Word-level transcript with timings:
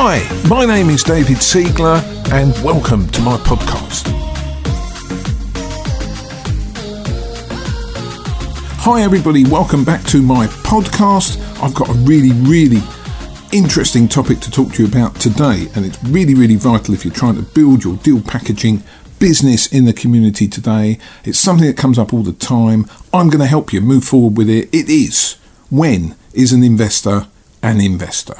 Hi, 0.00 0.22
my 0.48 0.64
name 0.64 0.90
is 0.90 1.02
David 1.02 1.38
Siegler, 1.38 2.00
and 2.30 2.52
welcome 2.64 3.08
to 3.08 3.20
my 3.20 3.36
podcast. 3.38 4.06
Hi, 8.78 9.02
everybody, 9.02 9.44
welcome 9.44 9.84
back 9.84 10.04
to 10.04 10.22
my 10.22 10.46
podcast. 10.46 11.40
I've 11.60 11.74
got 11.74 11.88
a 11.88 11.94
really, 11.94 12.30
really 12.48 12.80
interesting 13.50 14.06
topic 14.06 14.38
to 14.38 14.52
talk 14.52 14.72
to 14.74 14.84
you 14.84 14.88
about 14.88 15.16
today, 15.16 15.66
and 15.74 15.84
it's 15.84 16.00
really, 16.04 16.36
really 16.36 16.54
vital 16.54 16.94
if 16.94 17.04
you're 17.04 17.12
trying 17.12 17.34
to 17.34 17.42
build 17.42 17.82
your 17.82 17.96
deal 17.96 18.20
packaging 18.20 18.84
business 19.18 19.66
in 19.66 19.84
the 19.84 19.92
community 19.92 20.46
today. 20.46 21.00
It's 21.24 21.40
something 21.40 21.66
that 21.66 21.76
comes 21.76 21.98
up 21.98 22.14
all 22.14 22.22
the 22.22 22.32
time. 22.32 22.86
I'm 23.12 23.30
going 23.30 23.40
to 23.40 23.46
help 23.46 23.72
you 23.72 23.80
move 23.80 24.04
forward 24.04 24.36
with 24.36 24.48
it. 24.48 24.72
It 24.72 24.88
is 24.88 25.38
when 25.70 26.14
is 26.34 26.52
an 26.52 26.62
investor 26.62 27.26
an 27.62 27.80
investor? 27.80 28.36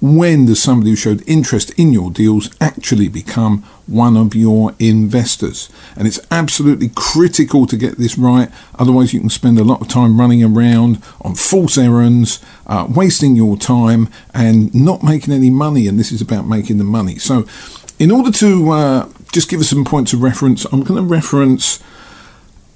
When 0.00 0.46
does 0.46 0.62
somebody 0.62 0.90
who 0.90 0.96
showed 0.96 1.22
interest 1.26 1.70
in 1.78 1.92
your 1.92 2.10
deals 2.10 2.48
actually 2.58 3.08
become 3.08 3.62
one 3.86 4.16
of 4.16 4.34
your 4.34 4.74
investors? 4.78 5.68
And 5.94 6.06
it's 6.06 6.20
absolutely 6.30 6.90
critical 6.94 7.66
to 7.66 7.76
get 7.76 7.98
this 7.98 8.16
right, 8.16 8.50
otherwise, 8.78 9.12
you 9.12 9.20
can 9.20 9.28
spend 9.28 9.58
a 9.58 9.64
lot 9.64 9.82
of 9.82 9.88
time 9.88 10.18
running 10.18 10.42
around 10.42 11.02
on 11.20 11.34
false 11.34 11.76
errands, 11.76 12.40
uh, 12.66 12.86
wasting 12.88 13.36
your 13.36 13.58
time, 13.58 14.08
and 14.32 14.74
not 14.74 15.02
making 15.02 15.34
any 15.34 15.50
money. 15.50 15.86
And 15.86 15.98
this 15.98 16.12
is 16.12 16.22
about 16.22 16.46
making 16.46 16.78
the 16.78 16.84
money. 16.84 17.16
So, 17.16 17.46
in 17.98 18.10
order 18.10 18.30
to 18.30 18.70
uh, 18.70 19.08
just 19.32 19.50
give 19.50 19.60
us 19.60 19.68
some 19.68 19.84
points 19.84 20.14
of 20.14 20.22
reference, 20.22 20.64
I'm 20.72 20.82
going 20.82 20.96
to 20.96 21.06
reference 21.06 21.78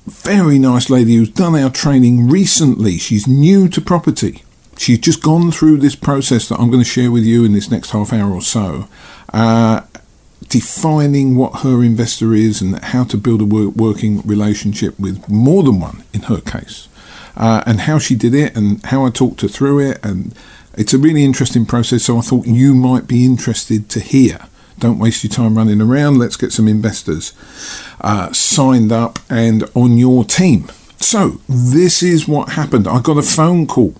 very 0.06 0.58
nice 0.58 0.90
lady 0.90 1.16
who's 1.16 1.30
done 1.30 1.56
our 1.56 1.70
training 1.70 2.28
recently. 2.28 2.98
She's 2.98 3.26
new 3.26 3.68
to 3.70 3.80
property. 3.80 4.42
She's 4.76 4.98
just 4.98 5.22
gone 5.22 5.50
through 5.50 5.78
this 5.78 5.94
process 5.94 6.48
that 6.48 6.58
I'm 6.58 6.70
going 6.70 6.82
to 6.82 6.88
share 6.88 7.10
with 7.10 7.24
you 7.24 7.44
in 7.44 7.52
this 7.52 7.70
next 7.70 7.90
half 7.90 8.12
hour 8.12 8.32
or 8.32 8.42
so, 8.42 8.88
uh, 9.32 9.82
defining 10.48 11.36
what 11.36 11.60
her 11.60 11.82
investor 11.82 12.34
is 12.34 12.60
and 12.60 12.78
how 12.78 13.04
to 13.04 13.16
build 13.16 13.40
a 13.40 13.44
work- 13.44 13.74
working 13.74 14.20
relationship 14.22 14.98
with 14.98 15.28
more 15.28 15.62
than 15.62 15.80
one 15.80 16.04
in 16.12 16.22
her 16.22 16.40
case, 16.40 16.88
uh, 17.36 17.62
and 17.66 17.82
how 17.82 17.98
she 17.98 18.14
did 18.14 18.34
it 18.34 18.56
and 18.56 18.84
how 18.86 19.04
I 19.04 19.10
talked 19.10 19.40
her 19.42 19.48
through 19.48 19.78
it. 19.80 20.04
And 20.04 20.34
it's 20.76 20.92
a 20.92 20.98
really 20.98 21.24
interesting 21.24 21.66
process, 21.66 22.04
so 22.04 22.18
I 22.18 22.20
thought 22.20 22.46
you 22.46 22.74
might 22.74 23.06
be 23.06 23.24
interested 23.24 23.88
to 23.90 24.00
hear. 24.00 24.40
Don't 24.78 24.98
waste 24.98 25.22
your 25.22 25.32
time 25.32 25.56
running 25.56 25.80
around. 25.80 26.18
Let's 26.18 26.36
get 26.36 26.52
some 26.52 26.66
investors 26.66 27.32
uh, 28.00 28.32
signed 28.32 28.90
up 28.90 29.20
and 29.30 29.64
on 29.74 29.96
your 29.96 30.24
team. 30.24 30.68
So, 30.98 31.40
this 31.48 32.02
is 32.02 32.26
what 32.26 32.50
happened. 32.50 32.88
I 32.88 33.00
got 33.00 33.18
a 33.18 33.22
phone 33.22 33.66
call 33.66 33.94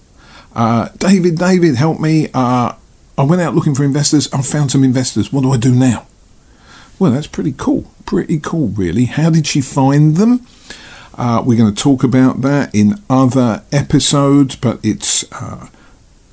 uh, 0.55 0.89
David, 0.99 1.37
David, 1.37 1.77
help 1.77 2.01
me. 2.01 2.29
Uh, 2.33 2.75
I 3.17 3.23
went 3.23 3.43
out 3.43 3.55
looking 3.55 3.75
for 3.75 3.85
investors. 3.85 4.33
I 4.33 4.43
found 4.43 4.71
some 4.71 4.85
investors. 4.85 5.33
What 5.33 5.43
do 5.43 5.53
I 5.53 5.57
do 5.57 5.75
now? 5.75 6.07
Well, 6.99 7.13
that's 7.13 7.27
pretty 7.27 7.55
cool. 7.57 7.91
Pretty 8.07 8.39
cool, 8.39 8.69
really. 8.69 9.07
How 9.07 9.31
did 9.31 9.47
she 9.47 9.61
find 9.61 10.17
them? 10.17 10.47
Uh, 11.17 11.43
we're 11.45 11.59
going 11.59 11.73
to 11.73 11.83
talk 11.83 12.03
about 12.03 12.43
that 12.43 12.75
in 12.75 12.95
other 13.09 13.63
episodes, 13.73 14.57
but 14.57 14.81
it's 14.85 15.31
uh, 15.33 15.69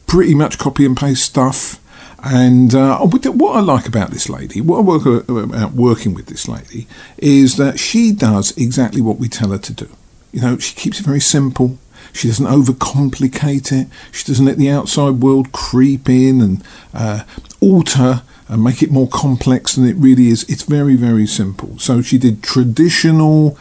pretty 0.08 0.34
much 0.34 0.58
copy 0.58 0.86
and 0.86 0.98
paste 0.98 1.24
stuff. 1.24 1.80
And 2.24 2.76
uh, 2.76 3.00
what 3.00 3.56
I 3.56 3.62
like 3.62 3.88
about 3.88 4.12
this 4.12 4.30
lady, 4.30 4.62
what 4.62 4.80
I 4.80 4.82
work 4.82 5.06
about 5.28 5.74
working 5.74 6.14
with 6.14 6.28
this 6.28 6.48
lady, 6.48 6.88
is 7.18 7.58
that 7.58 7.80
she 7.80 8.12
does 8.12 8.56
exactly 8.58 9.02
what 9.02 9.18
we 9.18 9.28
tell 9.28 9.50
her 9.50 9.58
to 9.58 9.74
do. 9.74 9.90
You 10.32 10.42
know, 10.42 10.58
she 10.58 10.76
keeps 10.76 11.00
it 11.00 11.06
very 11.06 11.20
simple. 11.20 11.80
She 12.14 12.28
doesn't 12.28 12.46
overcomplicate 12.46 13.72
it. 13.72 13.88
She 14.12 14.26
doesn't 14.26 14.46
let 14.46 14.58
the 14.58 14.70
outside 14.70 15.22
world 15.22 15.52
creep 15.52 16.10
in 16.10 16.42
and 16.42 16.64
uh, 16.94 17.24
alter 17.60 18.24
and 18.48 18.64
make 18.64 18.84
it 18.84 18.92
more 18.92 19.08
complex 19.08 19.76
than 19.76 19.88
it 19.88 19.96
really 19.96 20.28
is. 20.28 20.44
It's 20.50 20.64
very, 20.64 20.96
very 20.96 21.26
simple. 21.26 21.80
So 21.80 22.02
she 22.02 22.18
did 22.18 22.44
traditional 22.44 23.58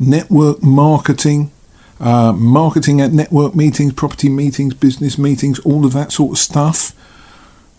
network 0.00 0.62
marketing, 0.62 1.52
uh, 2.00 2.32
marketing 2.32 3.00
at 3.00 3.12
network 3.12 3.54
meetings, 3.54 3.92
property 3.92 4.28
meetings, 4.28 4.74
business 4.74 5.16
meetings, 5.16 5.60
all 5.60 5.86
of 5.86 5.92
that 5.92 6.10
sort 6.10 6.32
of 6.32 6.38
stuff. 6.38 6.92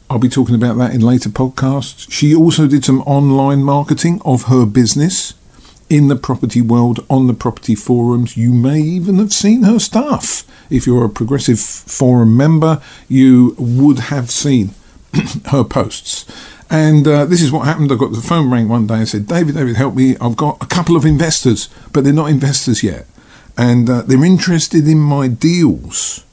I'll 0.09 0.19
be 0.19 0.29
talking 0.29 0.55
about 0.55 0.77
that 0.77 0.93
in 0.93 1.01
later 1.01 1.29
podcasts. 1.29 2.09
She 2.09 2.33
also 2.33 2.67
did 2.67 2.85
some 2.85 3.01
online 3.01 3.63
marketing 3.63 4.21
of 4.23 4.43
her 4.43 4.65
business 4.65 5.33
in 5.89 6.07
the 6.07 6.15
property 6.15 6.61
world, 6.61 7.05
on 7.09 7.27
the 7.27 7.33
property 7.33 7.75
forums. 7.75 8.37
You 8.37 8.53
may 8.53 8.79
even 8.79 9.17
have 9.17 9.33
seen 9.33 9.63
her 9.63 9.79
stuff. 9.79 10.43
If 10.69 10.87
you're 10.87 11.05
a 11.05 11.09
Progressive 11.09 11.59
Forum 11.59 12.35
member, 12.35 12.81
you 13.07 13.55
would 13.57 13.99
have 13.99 14.31
seen 14.31 14.71
her 15.47 15.63
posts. 15.63 16.25
And 16.69 17.07
uh, 17.07 17.25
this 17.25 17.41
is 17.41 17.51
what 17.51 17.67
happened. 17.67 17.91
I 17.91 17.95
got 17.95 18.13
the 18.13 18.21
phone 18.21 18.49
rang 18.49 18.67
one 18.67 18.87
day 18.87 18.95
and 18.95 19.07
said, 19.07 19.27
David, 19.27 19.55
David, 19.55 19.75
help 19.75 19.95
me. 19.95 20.17
I've 20.19 20.35
got 20.35 20.61
a 20.61 20.65
couple 20.65 20.95
of 20.95 21.05
investors, 21.05 21.69
but 21.91 22.03
they're 22.03 22.13
not 22.13 22.31
investors 22.31 22.81
yet. 22.81 23.05
And 23.55 23.89
uh, 23.89 24.01
they're 24.01 24.25
interested 24.25 24.87
in 24.87 24.97
my 24.97 25.27
deals. 25.27 26.25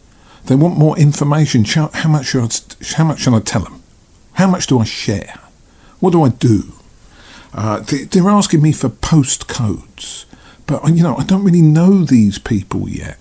They 0.46 0.54
want 0.54 0.78
more 0.78 0.98
information. 0.98 1.64
How 1.64 2.08
much, 2.08 2.26
should 2.26 2.42
I, 2.42 2.94
how 2.94 3.04
much 3.04 3.20
shall 3.20 3.34
I 3.34 3.40
tell 3.40 3.62
them? 3.62 3.82
How 4.34 4.46
much 4.46 4.66
do 4.66 4.78
I 4.78 4.84
share? 4.84 5.38
What 5.98 6.12
do 6.12 6.22
I 6.22 6.30
do? 6.30 6.72
Uh, 7.52 7.80
they're 7.80 8.28
asking 8.28 8.62
me 8.62 8.72
for 8.72 8.88
postcodes, 8.88 10.24
but 10.66 10.86
you 10.88 11.02
know 11.02 11.16
I 11.16 11.24
don't 11.24 11.44
really 11.44 11.62
know 11.62 12.04
these 12.04 12.38
people 12.38 12.88
yet. 12.88 13.18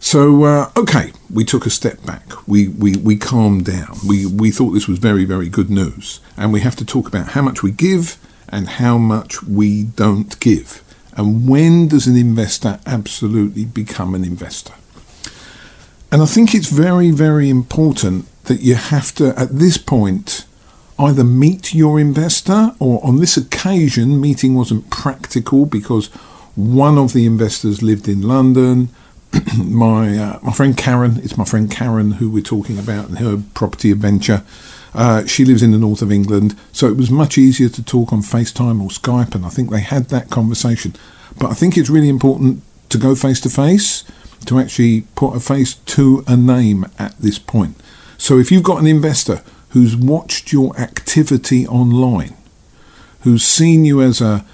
So 0.00 0.44
uh, 0.44 0.70
okay, 0.76 1.12
we 1.32 1.44
took 1.44 1.66
a 1.66 1.70
step 1.70 2.04
back. 2.06 2.48
We, 2.48 2.68
we 2.68 2.96
we 2.96 3.16
calmed 3.16 3.66
down. 3.66 3.98
We 4.06 4.24
we 4.24 4.50
thought 4.50 4.70
this 4.70 4.88
was 4.88 4.98
very 4.98 5.24
very 5.24 5.48
good 5.48 5.68
news, 5.68 6.20
and 6.36 6.52
we 6.52 6.60
have 6.60 6.76
to 6.76 6.84
talk 6.84 7.06
about 7.06 7.28
how 7.28 7.42
much 7.42 7.62
we 7.62 7.70
give 7.70 8.16
and 8.48 8.68
how 8.68 8.96
much 8.96 9.42
we 9.42 9.84
don't 9.84 10.40
give, 10.40 10.82
and 11.12 11.46
when 11.46 11.88
does 11.88 12.06
an 12.06 12.16
investor 12.16 12.80
absolutely 12.86 13.66
become 13.66 14.14
an 14.14 14.24
investor? 14.24 14.72
And 16.10 16.22
I 16.22 16.26
think 16.26 16.54
it's 16.54 16.70
very 16.70 17.10
very 17.10 17.50
important 17.50 18.24
that 18.44 18.60
you 18.60 18.76
have 18.76 19.14
to 19.16 19.38
at 19.38 19.58
this 19.58 19.76
point 19.76 20.46
either 20.98 21.24
meet 21.24 21.74
your 21.74 22.00
investor, 22.00 22.74
or 22.78 23.04
on 23.04 23.18
this 23.18 23.36
occasion, 23.36 24.20
meeting 24.20 24.54
wasn't 24.54 24.90
practical 24.90 25.66
because 25.66 26.06
one 26.56 26.98
of 26.98 27.12
the 27.12 27.24
investors 27.24 27.82
lived 27.82 28.08
in 28.08 28.22
London. 28.22 28.88
my 29.58 30.18
uh, 30.18 30.38
my 30.42 30.52
friend 30.52 30.76
Karen, 30.76 31.18
it's 31.22 31.36
my 31.36 31.44
friend 31.44 31.70
Karen 31.70 32.12
who 32.12 32.30
we're 32.30 32.42
talking 32.42 32.78
about 32.78 33.08
and 33.08 33.18
her 33.18 33.42
property 33.54 33.90
adventure. 33.90 34.42
Uh, 34.94 35.24
she 35.26 35.44
lives 35.44 35.62
in 35.62 35.70
the 35.70 35.78
north 35.78 36.02
of 36.02 36.10
England, 36.10 36.58
so 36.72 36.88
it 36.88 36.96
was 36.96 37.10
much 37.10 37.36
easier 37.38 37.68
to 37.68 37.82
talk 37.84 38.12
on 38.12 38.22
FaceTime 38.22 38.82
or 38.82 38.88
Skype, 38.88 39.34
and 39.34 39.44
I 39.44 39.50
think 39.50 39.70
they 39.70 39.80
had 39.80 40.06
that 40.06 40.30
conversation. 40.30 40.94
But 41.38 41.50
I 41.50 41.54
think 41.54 41.76
it's 41.76 41.90
really 41.90 42.08
important 42.08 42.62
to 42.88 42.98
go 42.98 43.14
face 43.14 43.40
to 43.42 43.50
face 43.50 44.02
to 44.46 44.58
actually 44.58 45.02
put 45.14 45.36
a 45.36 45.40
face 45.40 45.74
to 45.74 46.24
a 46.26 46.36
name 46.36 46.86
at 46.98 47.16
this 47.18 47.38
point. 47.38 47.76
So 48.16 48.38
if 48.38 48.50
you've 48.50 48.62
got 48.62 48.80
an 48.80 48.86
investor 48.86 49.42
who's 49.70 49.96
watched 49.96 50.52
your 50.52 50.76
activity 50.78 51.66
online, 51.66 52.36
who's 53.20 53.44
seen 53.44 53.84
you 53.84 54.00
as 54.00 54.20
a 54.20 54.44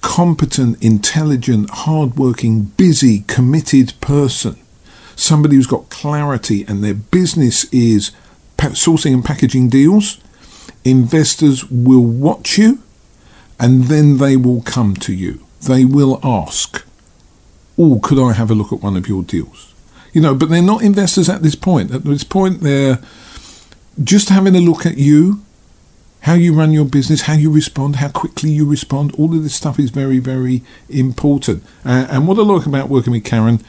competent, 0.00 0.82
intelligent, 0.82 1.68
hardworking, 1.70 2.62
busy, 2.62 3.24
committed 3.26 3.92
person, 4.00 4.56
somebody 5.14 5.56
who's 5.56 5.66
got 5.66 5.90
clarity 5.90 6.64
and 6.68 6.82
their 6.82 6.94
business 6.94 7.64
is 7.72 8.12
sourcing 8.58 9.12
and 9.12 9.24
packaging 9.24 9.68
deals, 9.68 10.18
investors 10.84 11.68
will 11.70 12.04
watch 12.04 12.56
you 12.58 12.82
and 13.58 13.84
then 13.84 14.18
they 14.18 14.36
will 14.36 14.62
come 14.62 14.94
to 14.94 15.12
you. 15.12 15.44
They 15.62 15.84
will 15.84 16.20
ask, 16.22 16.84
Oh, 17.78 18.00
could 18.02 18.18
I 18.18 18.32
have 18.32 18.50
a 18.50 18.54
look 18.54 18.72
at 18.72 18.80
one 18.80 18.96
of 18.96 19.08
your 19.08 19.22
deals? 19.22 19.74
You 20.12 20.22
know, 20.22 20.34
but 20.34 20.48
they're 20.48 20.62
not 20.62 20.82
investors 20.82 21.28
at 21.28 21.42
this 21.42 21.54
point. 21.54 21.90
At 21.90 22.04
this 22.04 22.24
point, 22.24 22.60
they're 22.60 23.00
just 24.02 24.28
having 24.28 24.54
a 24.54 24.60
look 24.60 24.84
at 24.86 24.98
you, 24.98 25.42
how 26.20 26.34
you 26.34 26.52
run 26.52 26.72
your 26.72 26.84
business, 26.84 27.22
how 27.22 27.34
you 27.34 27.50
respond, 27.50 27.96
how 27.96 28.08
quickly 28.08 28.50
you 28.50 28.68
respond, 28.68 29.14
all 29.14 29.34
of 29.34 29.42
this 29.42 29.54
stuff 29.54 29.78
is 29.78 29.90
very, 29.90 30.18
very 30.18 30.62
important. 30.88 31.62
Uh, 31.84 32.06
and 32.10 32.26
what 32.26 32.38
I 32.38 32.42
like 32.42 32.66
about 32.66 32.88
working 32.88 33.12
with 33.12 33.24
Karen, 33.24 33.60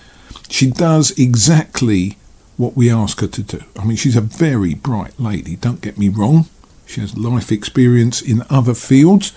she 0.50 0.70
does 0.70 1.12
exactly 1.20 2.18
what 2.58 2.76
we 2.76 2.92
ask 2.92 3.22
her 3.22 3.28
to 3.28 3.44
do. 3.44 3.62
I 3.78 3.86
mean, 3.86 3.98
she's 3.98 4.16
a 4.16 4.22
very 4.22 4.74
bright 4.74 5.20
lady, 5.20 5.56
don't 5.56 5.82
get 5.82 5.98
me 5.98 6.10
wrong. 6.10 6.48
She 6.88 7.02
has 7.02 7.18
life 7.18 7.52
experience 7.52 8.22
in 8.22 8.44
other 8.50 8.74
fields, 8.74 9.34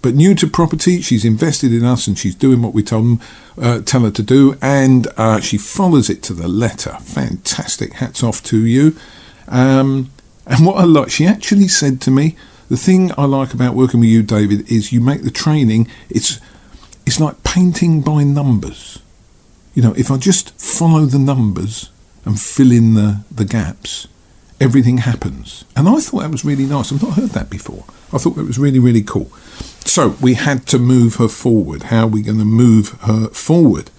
but 0.00 0.14
new 0.14 0.34
to 0.36 0.46
property, 0.46 1.00
she's 1.00 1.24
invested 1.24 1.72
in 1.72 1.84
us 1.84 2.06
and 2.06 2.16
she's 2.18 2.34
doing 2.34 2.62
what 2.62 2.72
we 2.72 2.82
tell, 2.82 3.02
them, 3.02 3.20
uh, 3.60 3.80
tell 3.80 4.02
her 4.02 4.10
to 4.12 4.22
do, 4.22 4.56
and 4.62 5.08
uh, 5.16 5.40
she 5.40 5.58
follows 5.58 6.08
it 6.08 6.22
to 6.22 6.32
the 6.32 6.48
letter. 6.48 6.96
Fantastic. 7.00 7.94
Hats 7.94 8.22
off 8.22 8.42
to 8.44 8.64
you. 8.64 8.96
Um, 9.48 10.10
and 10.46 10.66
what 10.66 10.76
I 10.76 10.84
like, 10.84 11.10
she 11.10 11.26
actually 11.26 11.68
said 11.68 12.00
to 12.02 12.10
me, 12.10 12.36
the 12.68 12.76
thing 12.76 13.12
I 13.18 13.24
like 13.24 13.54
about 13.54 13.74
working 13.74 14.00
with 14.00 14.08
you, 14.08 14.22
David, 14.22 14.70
is 14.70 14.92
you 14.92 15.00
make 15.00 15.22
the 15.22 15.30
training, 15.30 15.88
it's, 16.08 16.40
it's 17.06 17.20
like 17.20 17.42
painting 17.44 18.00
by 18.00 18.24
numbers. 18.24 19.00
You 19.74 19.82
know, 19.82 19.94
if 19.96 20.10
I 20.10 20.16
just 20.16 20.58
follow 20.60 21.04
the 21.04 21.18
numbers 21.18 21.90
and 22.24 22.40
fill 22.40 22.72
in 22.72 22.94
the, 22.94 23.24
the 23.30 23.44
gaps, 23.44 24.08
everything 24.60 24.98
happens. 24.98 25.64
And 25.76 25.88
I 25.88 26.00
thought 26.00 26.20
that 26.20 26.30
was 26.30 26.44
really 26.44 26.64
nice. 26.64 26.92
I've 26.92 27.02
not 27.02 27.14
heard 27.14 27.30
that 27.30 27.50
before. 27.50 27.84
I 28.12 28.18
thought 28.18 28.36
that 28.36 28.46
was 28.46 28.58
really, 28.58 28.78
really 28.78 29.02
cool. 29.02 29.26
So 29.84 30.16
we 30.20 30.34
had 30.34 30.66
to 30.68 30.78
move 30.78 31.16
her 31.16 31.28
forward. 31.28 31.84
How 31.84 32.04
are 32.04 32.08
we 32.08 32.22
going 32.22 32.38
to 32.38 32.44
move 32.44 32.98
her 33.02 33.28
forward? 33.28 33.90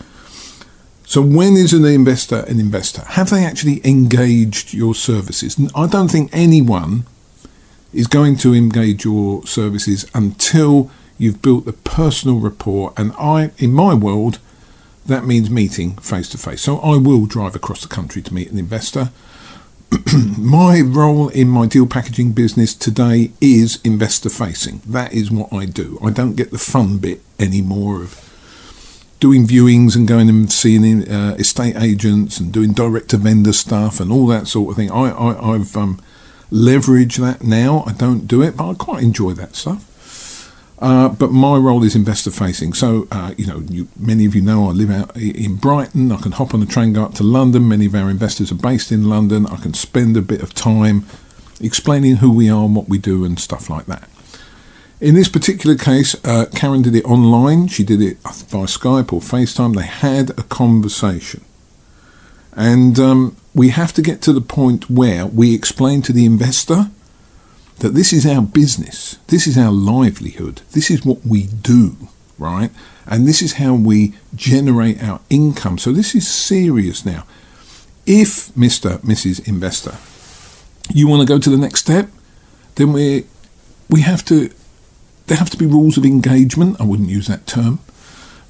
So 1.06 1.22
when 1.22 1.54
is 1.54 1.72
an 1.72 1.86
investor 1.86 2.40
an 2.48 2.60
investor? 2.60 3.04
Have 3.10 3.30
they 3.30 3.46
actually 3.46 3.86
engaged 3.88 4.74
your 4.74 4.96
services? 4.96 5.58
I 5.76 5.88
don't 5.88 6.10
think 6.10 6.30
anyone 6.34 7.06
is 7.94 8.08
going 8.08 8.36
to 8.38 8.54
engage 8.54 9.06
your 9.06 9.46
services 9.46 10.06
until 10.14 10.92
you've 11.18 11.42
built 11.42 11.68
a 11.68 11.74
personal 11.74 12.40
rapport. 12.40 12.94
And 12.98 13.14
I, 13.18 13.52
in 13.58 13.72
my 13.72 13.94
world, 13.94 14.40
that 15.06 15.26
means 15.26 15.50
meeting 15.50 15.96
face 15.98 16.28
to 16.30 16.38
face. 16.38 16.62
So 16.62 16.80
I 16.80 16.98
will 16.98 17.26
drive 17.26 17.56
across 17.56 17.82
the 17.82 17.88
country 17.88 18.22
to 18.24 18.34
meet 18.34 18.52
an 18.52 18.58
investor. 18.58 19.12
my 20.38 20.82
role 20.82 21.30
in 21.30 21.48
my 21.48 21.68
deal 21.68 21.86
packaging 21.86 22.34
business 22.34 22.74
today 22.74 23.32
is 23.40 23.80
investor 23.84 24.30
facing. 24.30 24.82
That 24.86 25.14
is 25.14 25.32
what 25.32 25.54
I 25.54 25.66
do. 25.66 26.00
I 26.04 26.10
don't 26.10 26.36
get 26.36 26.52
the 26.52 26.58
fun 26.58 26.98
bit 26.98 27.22
anymore 27.40 28.02
of 28.02 28.35
doing 29.26 29.48
viewings 29.48 29.96
and 29.96 30.08
going 30.08 30.30
and 30.30 30.52
seeing 30.52 31.10
uh, 31.10 31.36
estate 31.40 31.76
agents 31.78 32.40
and 32.40 32.54
doing 32.54 32.74
direct 32.74 33.10
to 33.10 33.18
vendor 33.18 33.54
stuff 33.54 34.00
and 34.00 34.12
all 34.12 34.28
that 34.28 34.48
sort 34.48 34.70
of 34.70 34.76
thing. 34.76 34.92
I, 34.92 35.12
I, 35.18 35.58
have 35.58 35.76
um, 35.76 36.00
leveraged 36.52 37.18
that 37.22 37.44
now. 37.44 37.84
I 37.88 37.94
don't 37.94 38.28
do 38.28 38.44
it, 38.44 38.56
but 38.56 38.70
I 38.70 38.74
quite 38.76 39.02
enjoy 39.02 39.32
that 39.32 39.56
stuff. 39.56 39.82
Uh, 40.78 41.10
but 41.10 41.32
my 41.32 41.58
role 41.58 41.84
is 41.84 41.96
investor 41.96 42.30
facing. 42.30 42.74
So, 42.74 43.08
uh, 43.10 43.34
you 43.36 43.48
know, 43.48 43.64
you, 43.68 43.88
many 43.98 44.28
of 44.28 44.36
you 44.36 44.44
know 44.44 44.70
I 44.70 44.74
live 44.74 44.92
out 44.92 45.18
in 45.18 45.56
Brighton. 45.56 46.12
I 46.12 46.18
can 46.18 46.34
hop 46.34 46.54
on 46.54 46.60
the 46.60 46.68
train, 46.68 46.94
go 46.94 47.04
up 47.04 47.16
to 47.16 47.24
London. 47.24 47.68
Many 47.68 47.88
of 47.88 47.96
our 47.96 48.12
investors 48.12 48.52
are 48.52 48.62
based 48.70 48.92
in 48.92 49.10
London. 49.10 49.48
I 49.48 49.56
can 49.56 49.74
spend 49.74 50.16
a 50.18 50.22
bit 50.22 50.44
of 50.44 50.54
time 50.54 51.04
explaining 51.60 52.18
who 52.18 52.32
we 52.32 52.48
are 52.48 52.66
and 52.66 52.76
what 52.76 52.88
we 52.88 53.00
do 53.00 53.26
and 53.26 53.40
stuff 53.40 53.72
like 53.72 53.88
that. 53.88 54.08
In 55.02 55.14
this 55.14 55.28
particular 55.28 55.76
case, 55.76 56.16
uh, 56.24 56.46
Karen 56.56 56.82
did 56.82 56.96
it 56.96 57.04
online. 57.06 57.68
She 57.68 57.84
did 57.84 58.02
it 58.02 58.18
via 58.20 58.66
Skype 58.66 59.12
or 59.12 59.20
FaceTime. 59.20 59.76
They 59.76 59.86
had 59.86 60.30
a 60.32 60.44
conversation. 60.44 61.44
And 62.54 62.98
um, 62.98 63.36
we 63.54 63.70
have 63.70 63.92
to 63.94 64.02
get 64.02 64.22
to 64.24 64.34
the 64.34 64.42
point 64.42 64.90
where 64.90 65.26
we 65.26 65.54
explain 65.54 66.02
to 66.04 66.14
the 66.14 66.26
investor 66.26 66.90
that 67.80 67.90
this 67.90 68.14
is 68.14 68.26
our 68.26 68.42
business, 68.42 69.18
this 69.28 69.46
is 69.46 69.58
our 69.58 69.72
livelihood, 69.72 70.62
this 70.72 70.90
is 70.90 71.06
what 71.06 71.26
we 71.26 71.48
do, 71.48 71.98
right? 72.40 72.72
And 73.06 73.28
this 73.28 73.42
is 73.42 73.54
how 73.54 73.76
we 73.76 74.14
generate 74.34 75.04
our 75.04 75.20
income. 75.30 75.78
So 75.78 75.92
this 75.92 76.16
is 76.16 76.26
serious 76.26 77.06
now. 77.06 77.26
If 78.06 78.48
Mr. 78.56 79.00
Mrs. 79.00 79.46
Investor, 79.46 79.98
you 80.94 81.10
want 81.10 81.22
to 81.22 81.28
go 81.28 81.38
to 81.38 81.50
the 81.50 81.58
next 81.58 81.82
step, 81.82 82.10
then 82.76 82.94
we 82.94 83.26
we 83.90 84.02
have 84.02 84.24
to 84.26 84.50
there 85.28 85.38
have 85.38 85.50
to 85.52 85.58
be 85.58 85.66
rules 85.66 85.98
of 85.98 86.06
engagement. 86.06 86.80
I 86.80 86.84
wouldn't 86.84 87.10
use 87.10 87.28
that 87.28 87.48
term, 87.48 87.80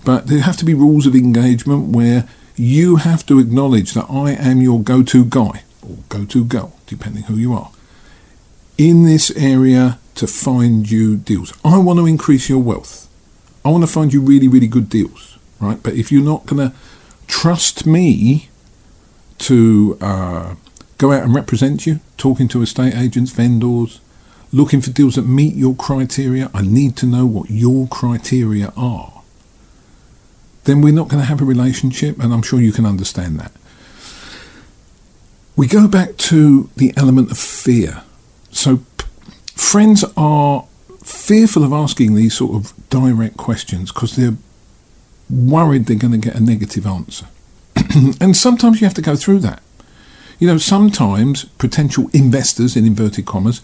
but 0.04 0.28
there 0.28 0.42
have 0.42 0.58
to 0.58 0.66
be 0.66 0.74
rules 0.74 1.06
of 1.06 1.16
engagement 1.16 1.96
where 1.96 2.28
you 2.56 2.98
have 2.98 3.26
to 3.26 3.40
acknowledge 3.40 3.94
that 3.94 4.10
I 4.10 4.32
am 4.32 4.62
your 4.62 4.82
go-to 4.82 5.26
guy 5.26 5.64
or 5.82 5.98
go-to 6.10 6.44
girl, 6.46 6.74
depending 6.88 7.24
who 7.24 7.36
you 7.36 7.54
are 7.54 7.72
in 8.78 9.04
this 9.04 9.32
area 9.32 10.00
to 10.16 10.28
find 10.28 10.90
you 10.90 11.18
deals. 11.18 11.54
I 11.64 11.78
want 11.78 12.00
to 12.00 12.06
increase 12.06 12.50
your 12.50 12.60
wealth. 12.60 13.08
I 13.64 13.70
want 13.70 13.84
to 13.84 13.88
find 13.92 14.14
you 14.14 14.22
really, 14.22 14.48
really 14.48 14.68
good 14.68 14.90
deals, 14.90 15.38
right? 15.60 15.82
But 15.82 15.94
if 15.96 16.12
you're 16.12 16.24
not 16.24 16.46
going 16.46 16.70
to 16.70 16.76
trust 17.28 17.86
me 17.86 18.50
to 19.40 19.98
uh, 20.02 20.56
go 20.98 21.12
out 21.12 21.24
and 21.24 21.34
represent 21.34 21.86
you, 21.86 22.00
talking 22.18 22.48
to 22.50 22.62
estate 22.62 22.96
agents, 22.96 23.32
vendors, 23.32 24.00
looking 24.56 24.80
for 24.80 24.90
deals 24.90 25.16
that 25.16 25.24
meet 25.28 25.54
your 25.54 25.76
criteria, 25.76 26.50
I 26.54 26.62
need 26.62 26.96
to 26.98 27.06
know 27.06 27.26
what 27.26 27.50
your 27.50 27.88
criteria 27.90 28.72
are. 28.78 29.22
Then 30.64 30.82
we're 30.82 30.94
not 30.94 31.10
going 31.10 31.20
to 31.22 31.26
have 31.26 31.42
a 31.42 31.46
relationship, 31.46 32.24
and 32.24 32.34
I'm 32.34 32.42
sure 32.42 32.62
you 32.62 32.72
can 32.72 32.86
understand 32.86 33.38
that. 33.38 33.52
We 35.58 35.68
go 35.68 35.90
back 35.90 36.16
to 36.30 36.70
the 36.78 36.94
element 36.96 37.32
of 37.32 37.38
fear. 37.38 38.04
So 38.52 38.80
friends 39.56 40.06
are 40.16 40.66
fearful 41.04 41.66
of 41.66 41.74
asking 41.74 42.16
these 42.16 42.34
sort 42.34 42.56
of 42.56 42.74
direct 42.90 43.36
questions 43.36 43.92
because 43.92 44.16
they're 44.16 44.38
worried 45.30 45.88
they're 45.88 45.98
going 45.98 46.14
to 46.14 46.18
get 46.18 46.36
a 46.36 46.40
negative 46.40 46.88
answer. 46.88 47.28
and 48.22 48.38
sometimes 48.38 48.80
you 48.80 48.88
have 48.88 48.94
to 48.94 49.02
go 49.02 49.18
through 49.18 49.40
that. 49.40 49.62
You 50.40 50.48
know, 50.48 50.58
sometimes 50.58 51.44
potential 51.58 52.10
investors, 52.14 52.78
in 52.78 52.86
inverted 52.86 53.26
commas, 53.26 53.62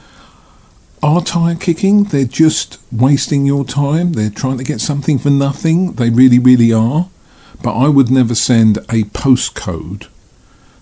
are 1.03 1.21
tire 1.21 1.55
kicking. 1.55 2.03
They're 2.05 2.25
just 2.25 2.77
wasting 2.91 3.45
your 3.45 3.65
time. 3.65 4.13
They're 4.13 4.29
trying 4.29 4.57
to 4.57 4.63
get 4.63 4.81
something 4.81 5.17
for 5.17 5.29
nothing. 5.29 5.93
They 5.93 6.09
really, 6.09 6.39
really 6.39 6.71
are. 6.71 7.09
But 7.63 7.77
I 7.77 7.89
would 7.89 8.09
never 8.09 8.35
send 8.35 8.77
a 8.77 9.03
postcode, 9.13 10.07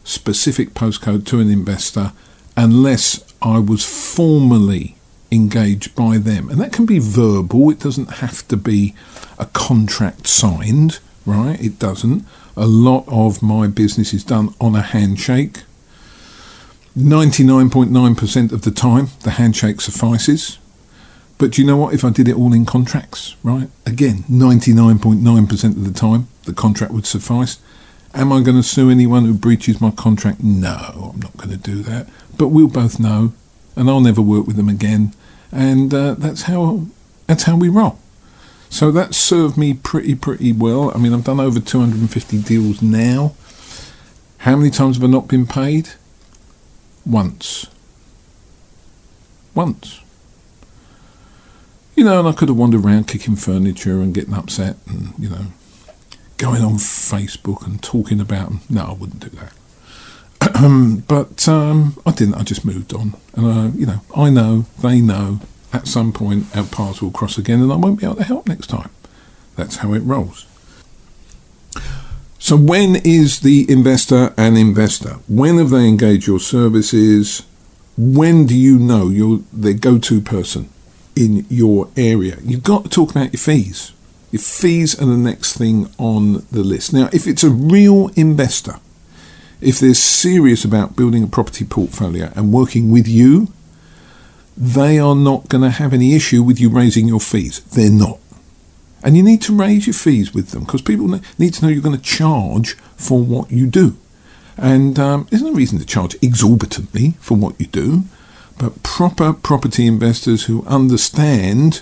specific 0.04 0.74
postcode, 0.74 1.26
to 1.28 1.40
an 1.40 1.50
investor 1.50 2.14
unless 2.56 3.24
I 3.42 3.60
was 3.60 3.86
formally 3.86 4.96
engaged 5.32 5.96
by 5.96 6.18
them. 6.18 6.50
And 6.50 6.60
that 6.60 6.74
can 6.74 6.86
be 6.86 7.00
verbal, 7.00 7.70
it 7.70 7.80
doesn't 7.80 8.16
have 8.16 8.48
to 8.50 8.58
be 8.58 8.96
a 9.38 9.46
contract 9.46 10.28
signed, 10.28 11.00
right? 11.26 11.62
It 11.62 11.80
doesn't. 11.80 12.26
A 12.58 12.68
lot 12.68 13.06
of 13.08 13.42
my 13.42 13.68
business 13.68 14.14
is 14.14 14.24
done 14.24 14.54
on 14.60 14.76
a 14.76 14.82
handshake. 14.82 15.64
99.9% 17.00 18.52
of 18.52 18.62
the 18.64 18.72
time, 18.72 19.08
the 19.24 19.32
handshake 19.32 19.82
suffices. 19.82 20.60
But 21.38 21.52
do 21.52 21.62
you 21.62 21.68
know 21.68 21.78
what? 21.78 21.94
If 21.94 22.04
I 22.04 22.10
did 22.10 22.28
it 22.28 22.36
all 22.36 22.54
in 22.54 22.66
contracts, 22.66 23.36
right? 23.44 23.70
Again, 23.86 24.24
99.9% 24.30 25.64
of 25.64 25.86
the 25.86 25.98
time, 25.98 26.28
the 26.44 26.54
contract 26.54 26.94
would 26.94 27.06
suffice. 27.06 27.60
Am 28.14 28.34
I 28.34 28.42
going 28.42 28.58
to 28.58 28.64
sue 28.64 28.90
anyone 28.90 29.26
who 29.26 29.34
breaches 29.34 29.80
my 29.80 29.92
contract? 29.92 30.44
No, 30.44 31.12
I'm 31.14 31.22
not 31.22 31.38
going 31.38 31.52
to 31.52 31.58
do 31.58 31.82
that. 31.84 32.08
But 32.38 32.50
we'll 32.50 32.68
both 32.68 33.00
know, 33.00 33.34
and 33.76 33.90
I'll 33.90 34.02
never 34.02 34.22
work 34.22 34.48
with 34.48 34.58
them 34.58 34.68
again. 34.68 35.14
And 35.52 35.94
uh, 35.94 36.16
that's 36.16 36.44
how 36.44 36.88
that's 37.28 37.44
how 37.44 37.56
we 37.56 37.70
roll. 37.70 38.00
So 38.70 38.92
that 38.92 39.16
served 39.16 39.58
me 39.58 39.74
pretty 39.74 40.16
pretty 40.16 40.52
well. 40.52 40.92
I 40.94 40.98
mean, 40.98 41.14
I've 41.14 41.24
done 41.24 41.40
over 41.40 41.60
250 41.60 42.42
deals 42.42 42.82
now. 42.82 43.34
How 44.40 44.56
many 44.56 44.70
times 44.70 44.98
have 44.98 45.04
I 45.04 45.08
not 45.08 45.28
been 45.28 45.46
paid? 45.46 45.90
Once. 47.06 47.68
Once. 49.56 50.02
You 51.96 52.04
know, 52.04 52.20
and 52.20 52.28
I 52.28 52.32
could 52.32 52.48
have 52.48 52.58
wandered 52.58 52.86
around 52.86 53.08
kicking 53.08 53.36
furniture 53.36 54.02
and 54.02 54.14
getting 54.14 54.34
upset 54.34 54.78
and, 54.88 55.14
you 55.20 55.30
know, 55.30 55.48
going 56.38 56.64
on 56.64 56.76
Facebook 56.76 57.66
and 57.66 57.82
talking 57.84 58.20
about 58.22 58.50
them. 58.50 58.62
No, 58.70 58.86
I 58.86 58.94
wouldn't 58.94 59.20
do 59.20 59.30
that. 59.38 59.54
but 61.08 61.48
um, 61.48 61.98
I 62.06 62.12
didn't. 62.12 62.36
I 62.36 62.44
just 62.44 62.64
moved 62.66 62.94
on, 62.94 63.16
and 63.36 63.46
uh, 63.46 63.78
you 63.78 63.86
know, 63.86 64.02
I 64.16 64.30
know 64.30 64.66
they 64.82 65.02
know. 65.02 65.42
At 65.72 65.88
some 65.88 66.12
point, 66.14 66.46
our 66.56 66.64
paths 66.64 67.02
will 67.02 67.12
cross 67.12 67.38
again, 67.38 67.62
and 67.62 67.72
I 67.72 67.76
won't 67.76 68.00
be 68.00 68.06
able 68.06 68.16
to 68.16 68.24
help 68.24 68.48
next 68.48 68.68
time. 68.68 68.90
That's 69.56 69.78
how 69.78 69.94
it 69.94 70.00
rolls. 70.00 70.48
So, 72.40 72.56
when 72.56 72.96
is 72.98 73.42
the 73.42 73.70
investor 73.70 74.34
an 74.38 74.58
investor? 74.58 75.20
When 75.28 75.58
have 75.58 75.70
they 75.70 75.88
engaged 75.88 76.26
your 76.26 76.40
services? 76.40 77.46
When 77.98 78.46
do 78.46 78.58
you 78.58 78.80
know 78.80 79.10
you're 79.10 79.42
the 79.52 79.74
go-to 79.74 80.22
person 80.22 80.70
in 81.16 81.46
your 81.50 81.90
area? 81.98 82.38
You've 82.42 82.64
got 82.64 82.86
to 82.86 82.90
talk 82.90 83.12
about 83.12 83.34
your 83.34 83.40
fees 83.40 83.92
your 84.32 84.42
fees 84.42 85.00
are 85.02 85.06
the 85.06 85.18
next 85.18 85.58
thing 85.58 85.90
on 85.98 86.46
the 86.52 86.64
list. 86.64 86.94
Now, 86.94 87.10
if 87.12 87.26
it's 87.26 87.44
a 87.44 87.50
real 87.50 88.10
investor, 88.10 88.76
if 89.60 89.80
they're 89.80 89.94
serious 89.94 90.64
about 90.64 90.96
building 90.96 91.24
a 91.24 91.28
property 91.28 91.66
portfolio 91.66 92.32
and 92.36 92.54
working 92.54 92.92
with 92.92 93.08
you, 93.08 93.52
they 94.56 95.00
are 95.00 95.16
not 95.16 95.50
going 95.50 95.64
to 95.64 95.70
have 95.70 95.94
any 95.94 96.16
issue 96.16 96.44
with 96.44 96.60
you 96.60 96.70
raising 96.70 97.08
your 97.08 97.20
fees. 97.20 97.62
They're 97.62 97.90
not. 97.90 98.20
And 99.04 99.16
you 99.16 99.24
need 99.24 99.42
to 99.44 99.56
raise 99.56 99.88
your 99.88 99.94
fees 99.94 100.34
with 100.34 100.52
them 100.52 100.64
because 100.66 100.82
people 100.82 101.08
need 101.38 101.54
to 101.54 101.66
know 101.66 101.72
you're 101.72 101.82
going 101.82 101.96
to 101.96 102.02
charge 102.02 102.76
for 102.98 103.20
what 103.22 103.52
you 103.52 103.68
do. 103.68 103.98
And 104.58 105.00
um, 105.00 105.28
there's 105.30 105.42
no 105.42 105.54
reason 105.54 105.80
to 105.80 105.86
charge 105.86 106.16
exorbitantly 106.22 107.12
for 107.22 107.38
what 107.38 107.60
you 107.60 107.68
do, 107.68 108.04
but 108.58 108.84
proper 108.84 109.32
property 109.32 109.88
investors 109.88 110.46
who 110.46 110.66
understand 110.66 111.82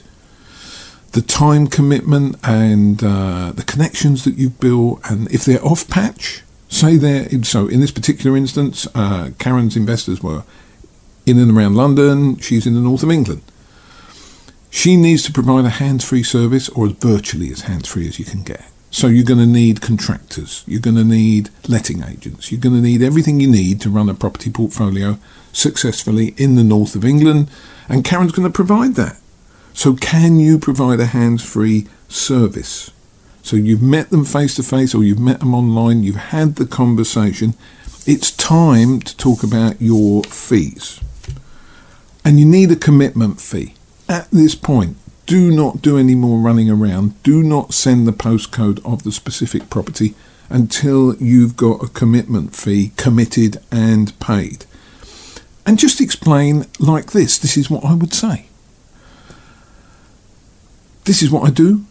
the 1.14 1.22
time 1.24 1.66
commitment 1.66 2.36
and 2.44 3.04
uh, 3.04 3.52
the 3.56 3.64
connections 3.64 4.24
that 4.26 4.36
you've 4.36 4.60
built, 4.60 5.00
and 5.10 5.32
if 5.32 5.44
they're 5.44 5.64
off 5.66 5.88
patch, 5.90 6.44
say 6.70 6.98
they're 6.98 7.44
so. 7.44 7.68
In 7.68 7.80
this 7.80 7.92
particular 7.92 8.38
instance, 8.38 8.88
uh, 8.94 9.32
Karen's 9.40 9.76
investors 9.76 10.22
were 10.22 10.44
in 11.26 11.40
and 11.40 11.58
around 11.58 11.76
London. 11.76 12.38
She's 12.38 12.68
in 12.68 12.76
the 12.76 12.82
north 12.82 13.02
of 13.02 13.10
England. 13.10 13.42
She 14.70 14.96
needs 14.96 15.24
to 15.24 15.32
provide 15.32 15.66
a 15.66 15.70
hands-free 15.70 16.24
service, 16.24 16.70
or 16.70 16.88
as 16.88 16.94
virtually 16.94 17.52
as 17.52 17.62
hands-free 17.62 18.08
as 18.08 18.20
you 18.20 18.26
can 18.26 18.44
get. 18.44 18.66
So 18.92 19.08
you're 19.08 19.26
going 19.26 19.40
to 19.40 19.46
need 19.46 19.82
contractors, 19.82 20.64
you're 20.66 20.80
going 20.82 20.96
to 20.96 21.04
need 21.04 21.50
letting 21.68 22.04
agents, 22.04 22.52
you're 22.52 22.62
going 22.62 22.76
to 22.76 22.82
need 22.82 23.02
everything 23.02 23.40
you 23.40 23.50
need 23.50 23.82
to 23.82 23.90
run 23.90 24.10
a 24.10 24.14
property 24.14 24.50
portfolio 24.50 25.20
successfully 25.52 26.34
in 26.38 26.56
the 26.56 26.64
north 26.64 26.96
of 26.96 27.04
England, 27.04 27.50
and 27.90 28.06
Karen's 28.06 28.32
going 28.32 28.48
to 28.48 28.54
provide 28.54 28.96
that. 28.96 29.20
So 29.74 29.96
can 29.96 30.40
you 30.40 30.58
provide 30.58 31.00
a 31.00 31.08
hands-free 31.08 31.88
service? 32.08 32.92
So 33.44 33.56
you've 33.56 33.82
met 33.82 34.10
them 34.10 34.26
face 34.26 34.56
to 34.56 34.64
face 34.64 34.94
or 34.96 35.04
you've 35.04 35.20
met 35.20 35.40
them 35.40 35.54
online, 35.54 36.04
you've 36.04 36.16
had 36.16 36.56
the 36.56 36.66
conversation. 36.66 37.54
It's 38.06 38.32
time 38.32 39.00
to 39.02 39.16
talk 39.16 39.44
about 39.44 39.82
your 39.82 40.24
fees. 40.24 41.00
And 42.26 42.40
you 42.40 42.46
need 42.46 42.72
a 42.72 42.76
commitment 42.76 43.40
fee. 43.40 43.76
At 44.10 44.30
this 44.32 44.56
point, 44.56 44.98
do 45.26 45.52
not 45.52 45.82
do 45.82 45.98
any 45.98 46.16
more 46.16 46.40
running 46.40 46.70
around. 46.70 47.22
Do 47.24 47.44
not 47.44 47.74
send 47.74 48.08
the 48.08 48.14
postcode 48.14 48.84
of 48.86 49.04
the 49.04 49.12
specific 49.12 49.70
property 49.70 50.16
until 50.50 51.16
you've 51.18 51.58
got 51.58 51.84
a 51.84 51.90
commitment 51.90 52.56
fee 52.56 52.94
committed 52.96 53.58
and 53.70 54.18
paid. 54.20 54.66
And 55.66 55.78
just 55.78 56.00
explain 56.00 56.66
like 56.80 57.12
this 57.12 57.38
this 57.38 57.58
is 57.58 57.70
what 57.70 57.84
I 57.84 57.94
would 57.94 58.14
say. 58.14 58.48
This 61.04 61.22
is 61.22 61.30
what 61.30 61.46
I 61.46 61.52
do. 61.52 61.86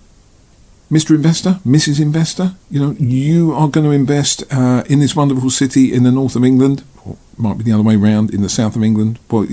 Mr. 0.90 1.14
Investor, 1.14 1.58
Mrs. 1.66 2.00
Investor, 2.00 2.54
you 2.70 2.78
know, 2.78 2.92
you 2.92 3.52
are 3.52 3.68
going 3.68 3.84
to 3.84 3.90
invest 3.90 4.44
uh, 4.52 4.84
in 4.88 5.00
this 5.00 5.16
wonderful 5.16 5.50
city 5.50 5.92
in 5.92 6.04
the 6.04 6.12
north 6.12 6.36
of 6.36 6.44
England, 6.44 6.84
or 7.04 7.16
might 7.36 7.58
be 7.58 7.64
the 7.64 7.72
other 7.72 7.82
way 7.82 7.96
around, 7.96 8.32
in 8.32 8.42
the 8.42 8.48
south 8.48 8.76
of 8.76 8.84
England. 8.84 9.18
Well, 9.28 9.46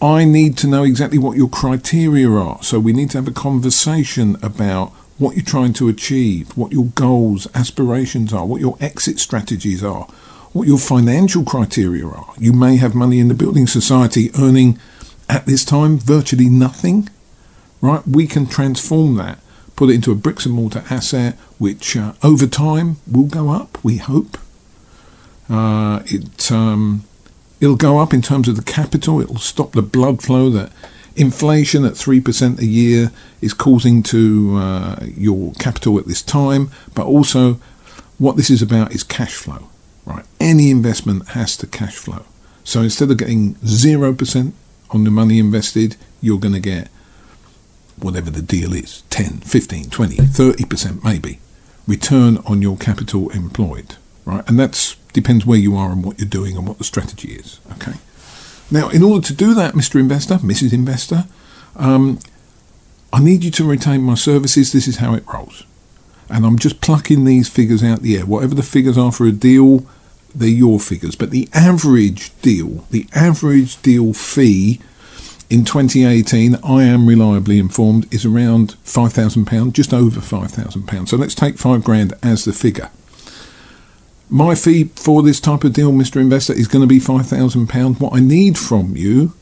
I 0.00 0.24
need 0.24 0.58
to 0.58 0.66
know 0.66 0.84
exactly 0.84 1.18
what 1.18 1.36
your 1.36 1.48
criteria 1.48 2.30
are. 2.30 2.62
So 2.62 2.78
we 2.78 2.92
need 2.92 3.10
to 3.10 3.18
have 3.18 3.28
a 3.28 3.32
conversation 3.32 4.36
about 4.42 4.90
what 5.18 5.36
you're 5.36 5.44
trying 5.44 5.72
to 5.74 5.88
achieve, 5.88 6.54
what 6.56 6.72
your 6.72 6.86
goals, 6.86 7.48
aspirations 7.54 8.32
are, 8.32 8.44
what 8.44 8.60
your 8.60 8.76
exit 8.80 9.18
strategies 9.18 9.82
are, 9.82 10.04
what 10.52 10.68
your 10.68 10.78
financial 10.78 11.44
criteria 11.44 12.06
are. 12.06 12.34
You 12.38 12.52
may 12.52 12.76
have 12.76 12.94
money 12.94 13.18
in 13.18 13.28
the 13.28 13.34
building 13.34 13.66
society 13.66 14.30
earning 14.38 14.78
at 15.28 15.46
this 15.46 15.64
time 15.64 15.98
virtually 15.98 16.50
nothing, 16.50 17.08
right? 17.80 18.06
We 18.06 18.26
can 18.26 18.46
transform 18.46 19.16
that, 19.16 19.38
put 19.76 19.88
it 19.88 19.94
into 19.94 20.12
a 20.12 20.14
bricks 20.14 20.44
and 20.44 20.54
mortar 20.54 20.84
asset, 20.90 21.36
which 21.58 21.96
uh, 21.96 22.12
over 22.22 22.46
time 22.46 22.96
will 23.10 23.26
go 23.26 23.48
up, 23.48 23.82
we 23.82 23.96
hope. 23.96 24.36
Uh, 25.48 26.02
it 26.06 26.52
um, 26.52 27.04
It'll 27.60 27.76
go 27.76 27.98
up 27.98 28.12
in 28.12 28.22
terms 28.22 28.48
of 28.48 28.56
the 28.56 28.62
capital. 28.62 29.20
It'll 29.20 29.38
stop 29.38 29.72
the 29.72 29.82
blood 29.82 30.22
flow 30.22 30.50
that 30.50 30.72
inflation 31.14 31.84
at 31.84 31.94
3% 31.94 32.58
a 32.58 32.66
year 32.66 33.10
is 33.40 33.54
causing 33.54 34.02
to 34.02 34.56
uh, 34.56 35.06
your 35.16 35.52
capital 35.54 35.98
at 35.98 36.06
this 36.06 36.22
time. 36.22 36.70
But 36.94 37.06
also, 37.06 37.54
what 38.18 38.36
this 38.36 38.50
is 38.50 38.62
about 38.62 38.92
is 38.92 39.02
cash 39.02 39.34
flow, 39.34 39.68
right? 40.04 40.24
Any 40.38 40.70
investment 40.70 41.28
has 41.30 41.56
to 41.58 41.66
cash 41.66 41.96
flow. 41.96 42.24
So 42.64 42.82
instead 42.82 43.10
of 43.10 43.18
getting 43.18 43.54
0% 43.56 44.52
on 44.90 45.04
the 45.04 45.10
money 45.10 45.38
invested, 45.38 45.96
you're 46.20 46.38
going 46.38 46.54
to 46.54 46.60
get 46.60 46.88
whatever 47.98 48.30
the 48.30 48.42
deal 48.42 48.74
is 48.74 49.02
10, 49.08 49.38
15, 49.38 49.88
20, 49.88 50.16
30% 50.16 51.04
maybe 51.04 51.38
return 51.86 52.38
on 52.38 52.62
your 52.62 52.76
capital 52.76 53.30
employed, 53.30 53.96
right? 54.26 54.46
And 54.48 54.58
that's 54.58 54.96
Depends 55.16 55.46
where 55.46 55.58
you 55.58 55.74
are 55.78 55.92
and 55.92 56.04
what 56.04 56.18
you're 56.18 56.28
doing 56.28 56.58
and 56.58 56.68
what 56.68 56.76
the 56.76 56.84
strategy 56.84 57.32
is. 57.32 57.58
Okay. 57.72 57.94
Now, 58.70 58.90
in 58.90 59.02
order 59.02 59.26
to 59.28 59.32
do 59.32 59.54
that, 59.54 59.72
Mr. 59.72 59.98
Investor, 59.98 60.34
Mrs. 60.34 60.74
Investor, 60.74 61.24
um, 61.74 62.18
I 63.14 63.20
need 63.20 63.42
you 63.42 63.50
to 63.52 63.64
retain 63.64 64.02
my 64.02 64.12
services. 64.12 64.72
This 64.72 64.86
is 64.86 64.98
how 64.98 65.14
it 65.14 65.24
rolls. 65.26 65.64
And 66.28 66.44
I'm 66.44 66.58
just 66.58 66.82
plucking 66.82 67.24
these 67.24 67.48
figures 67.48 67.82
out 67.82 68.02
the 68.02 68.18
air. 68.18 68.26
Whatever 68.26 68.54
the 68.54 68.62
figures 68.62 68.98
are 68.98 69.10
for 69.10 69.24
a 69.24 69.32
deal, 69.32 69.86
they're 70.34 70.50
your 70.50 70.78
figures. 70.78 71.16
But 71.16 71.30
the 71.30 71.48
average 71.54 72.38
deal, 72.42 72.84
the 72.90 73.06
average 73.14 73.80
deal 73.80 74.12
fee 74.12 74.80
in 75.48 75.64
2018, 75.64 76.56
I 76.56 76.82
am 76.82 77.08
reliably 77.08 77.58
informed, 77.58 78.12
is 78.12 78.26
around 78.26 78.76
£5,000, 78.84 79.72
just 79.72 79.94
over 79.94 80.20
£5,000. 80.20 81.08
So 81.08 81.16
let's 81.16 81.34
take 81.34 81.56
five 81.56 81.84
grand 81.84 82.12
as 82.22 82.44
the 82.44 82.52
figure. 82.52 82.90
My 84.28 84.54
fee 84.56 84.84
for 84.96 85.22
this 85.22 85.38
type 85.38 85.62
of 85.62 85.72
deal, 85.72 85.92
Mr. 85.92 86.20
Investor, 86.20 86.52
is 86.52 86.66
going 86.66 86.82
to 86.82 86.88
be 86.88 86.98
£5,000. 86.98 88.00
What 88.00 88.14
I 88.14 88.20
need 88.20 88.58
from 88.58 88.96
you, 88.96 89.34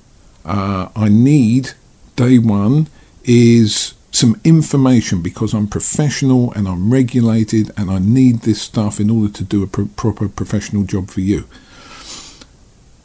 uh, 0.45 0.89
I 0.95 1.09
need 1.09 1.71
day 2.17 2.39
one, 2.39 2.89
is 3.25 3.95
some 4.11 4.41
information 4.45 5.23
because 5.23 5.55
I'm 5.55 5.67
professional 5.67 6.53
and 6.53 6.69
I'm 6.69 6.93
regulated 6.93 7.71
and 7.77 7.91
I 7.91 7.99
need 7.99 8.41
this 8.41 8.61
stuff 8.61 9.01
in 9.01 9.11
order 9.11 9.33
to 9.33 9.43
do 9.43 9.63
a 9.63 9.67
pro- 9.67 9.87
proper 9.87 10.29
professional 10.29 10.85
job 10.85 11.11
for 11.11 11.21
you. 11.21 11.49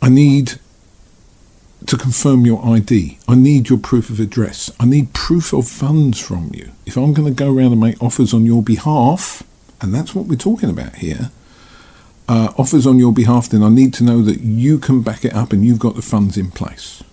I 0.02 0.10
need 0.10 0.60
to 1.88 1.98
confirm 1.98 2.46
your 2.46 2.64
ID. 2.66 3.18
I 3.28 3.36
need 3.36 3.70
your 3.70 3.80
proof 3.80 4.10
of 4.10 4.20
address. 4.20 4.70
I 4.80 4.86
need 4.86 5.14
proof 5.14 5.54
of 5.54 5.68
funds 5.68 6.20
from 6.20 6.52
you. 6.54 6.72
If 6.86 6.98
I'm 6.98 7.14
going 7.14 7.28
to 7.28 7.34
go 7.34 7.54
around 7.54 7.72
and 7.72 7.82
make 7.82 8.04
offers 8.04 8.34
on 8.34 8.46
your 8.46 8.62
behalf, 8.62 9.44
and 9.82 9.94
that's 9.94 10.14
what 10.14 10.26
we're 10.26 10.36
talking 10.36 10.70
about 10.70 10.98
here, 10.98 11.32
uh, 12.30 12.54
offers 12.58 12.86
on 12.86 13.00
your 13.00 13.12
behalf, 13.12 13.50
then 13.50 13.64
I 13.64 13.70
need 13.70 13.94
to 13.96 14.04
know 14.04 14.22
that 14.22 14.40
you 14.42 14.78
can 14.78 15.02
back 15.02 15.26
it 15.26 15.34
up 15.34 15.52
and 15.52 15.66
you've 15.66 15.80
got 15.80 15.96
the 15.96 16.02
funds 16.02 16.38
in 16.38 16.52
place. 16.52 17.04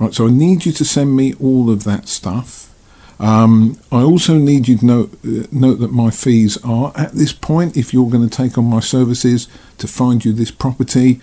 Right, 0.00 0.14
so 0.14 0.26
I 0.26 0.30
need 0.30 0.64
you 0.64 0.72
to 0.72 0.84
send 0.84 1.14
me 1.14 1.34
all 1.34 1.70
of 1.70 1.84
that 1.84 2.08
stuff. 2.08 2.72
Um, 3.20 3.78
I 3.90 4.02
also 4.02 4.38
need 4.38 4.68
you 4.68 4.78
to 4.78 4.86
note, 4.86 5.18
uh, 5.24 5.46
note 5.50 5.80
that 5.80 5.92
my 5.92 6.10
fees 6.10 6.56
are 6.64 6.92
at 6.96 7.12
this 7.12 7.32
point, 7.32 7.76
if 7.76 7.92
you're 7.92 8.08
going 8.08 8.28
to 8.28 8.36
take 8.42 8.56
on 8.56 8.64
my 8.64 8.80
services 8.80 9.48
to 9.78 9.88
find 9.88 10.24
you 10.24 10.32
this 10.32 10.52
property, 10.52 11.20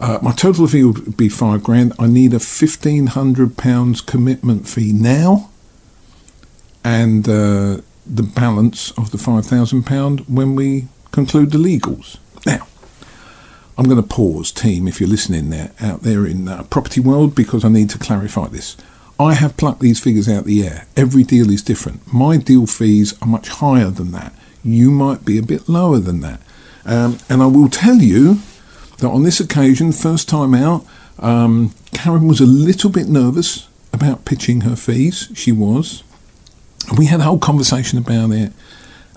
uh, 0.00 0.18
my 0.22 0.32
total 0.32 0.66
fee 0.66 0.84
would 0.84 1.16
be 1.16 1.28
five 1.28 1.62
grand. 1.62 1.92
I 1.98 2.06
need 2.06 2.34
a 2.34 2.40
fifteen 2.40 3.08
hundred 3.08 3.56
pounds 3.56 4.00
commitment 4.00 4.66
fee 4.66 4.92
now, 4.92 5.50
and 6.82 7.28
uh, 7.28 7.82
the 8.06 8.22
balance 8.22 8.90
of 8.92 9.10
the 9.10 9.18
five 9.18 9.44
thousand 9.46 9.84
pound 9.84 10.20
when 10.20 10.54
we 10.54 10.88
conclude 11.12 11.50
the 11.50 11.58
legals. 11.58 12.18
Now, 12.44 12.66
I'm 13.78 13.86
going 13.86 14.00
to 14.00 14.06
pause, 14.06 14.52
team, 14.52 14.88
if 14.88 15.00
you're 15.00 15.08
listening 15.08 15.50
there 15.50 15.72
out 15.80 16.02
there 16.02 16.26
in 16.26 16.46
the 16.46 16.66
property 16.70 17.00
world, 17.00 17.34
because 17.34 17.64
I 17.64 17.68
need 17.68 17.90
to 17.90 17.98
clarify 17.98 18.48
this. 18.48 18.76
I 19.18 19.34
have 19.34 19.56
plucked 19.56 19.80
these 19.80 20.00
figures 20.00 20.28
out 20.28 20.44
the 20.44 20.66
air. 20.66 20.86
Every 20.96 21.24
deal 21.24 21.50
is 21.50 21.62
different. 21.62 22.12
My 22.12 22.36
deal 22.36 22.66
fees 22.66 23.14
are 23.22 23.28
much 23.28 23.48
higher 23.48 23.90
than 23.90 24.12
that. 24.12 24.34
You 24.62 24.90
might 24.90 25.24
be 25.24 25.38
a 25.38 25.42
bit 25.42 25.68
lower 25.68 25.98
than 25.98 26.20
that. 26.20 26.40
Um, 26.84 27.18
and 27.28 27.42
I 27.42 27.46
will 27.46 27.68
tell 27.68 27.96
you 27.96 28.40
that 28.98 29.08
on 29.08 29.22
this 29.22 29.40
occasion, 29.40 29.92
first 29.92 30.28
time 30.28 30.54
out, 30.54 30.86
um, 31.18 31.74
Karen 31.92 32.28
was 32.28 32.40
a 32.40 32.46
little 32.46 32.90
bit 32.90 33.08
nervous 33.08 33.68
about 33.92 34.24
pitching 34.24 34.62
her 34.62 34.76
fees. 34.76 35.30
She 35.34 35.52
was. 35.52 36.02
We 36.96 37.06
had 37.06 37.20
a 37.20 37.24
whole 37.24 37.38
conversation 37.38 37.98
about 37.98 38.30
it. 38.30 38.52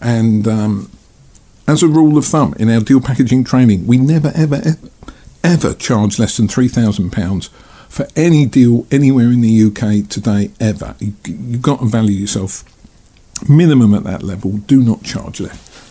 And 0.02 0.48
um, 0.48 0.92
as 1.70 1.84
a 1.84 1.88
rule 1.88 2.18
of 2.18 2.26
thumb, 2.26 2.56
in 2.58 2.68
our 2.68 2.80
deal 2.80 3.00
packaging 3.00 3.44
training, 3.44 3.86
we 3.86 3.96
never, 3.96 4.32
ever, 4.34 4.56
ever, 4.56 4.90
ever 5.44 5.74
charge 5.76 6.18
less 6.18 6.36
than 6.36 6.48
£3,000 6.48 7.50
for 7.88 8.08
any 8.16 8.48
deal 8.48 8.88
anywhere 8.90 9.28
in 9.28 9.42
the 9.42 9.64
UK 9.66 10.10
today, 10.10 10.50
ever. 10.60 10.96
You, 11.00 11.14
have 11.28 11.62
got 11.62 11.80
to 11.82 11.86
value 11.86 12.16
yourself 12.16 12.64
minimum 13.48 13.94
at 13.94 14.04
that 14.04 14.24
level. 14.24 14.58
Do 14.58 14.82
not 14.82 15.04
charge 15.04 15.42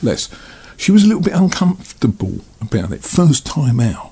less. 0.02 0.28
She 0.76 0.90
was 0.90 1.04
a 1.04 1.06
little 1.06 1.23
bit 1.23 1.35
uncomfortable 1.35 2.40
about 2.61 2.90
it, 2.90 3.04
first 3.04 3.47
time 3.47 3.78
out. 3.78 4.11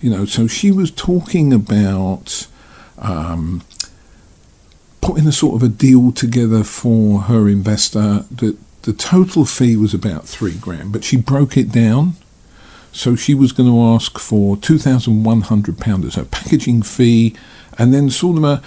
You 0.00 0.10
know, 0.10 0.24
so 0.24 0.46
she 0.46 0.70
was 0.70 0.92
talking 0.92 1.52
about 1.52 2.46
um, 2.98 3.62
putting 5.00 5.26
a 5.26 5.32
sort 5.32 5.56
of 5.56 5.64
a 5.64 5.68
deal 5.68 6.12
together 6.12 6.62
for 6.62 7.22
her 7.22 7.48
investor 7.48 8.24
that 8.30 8.56
the 8.82 8.92
total 8.92 9.44
fee 9.44 9.76
was 9.76 9.94
about 9.94 10.26
three 10.26 10.56
grand, 10.56 10.92
but 10.92 11.04
she 11.04 11.16
broke 11.16 11.56
it 11.56 11.72
down. 11.72 12.14
So 12.94 13.16
she 13.16 13.34
was 13.34 13.52
going 13.52 13.70
to 13.70 13.80
ask 13.80 14.18
for 14.18 14.56
two 14.56 14.78
thousand 14.78 15.24
one 15.24 15.42
hundred 15.42 15.78
pounds 15.78 16.04
as 16.04 16.16
a 16.16 16.26
packaging 16.26 16.82
fee, 16.82 17.34
and 17.78 17.94
then 17.94 18.10
sort 18.10 18.36
of 18.36 18.44
a 18.44 18.62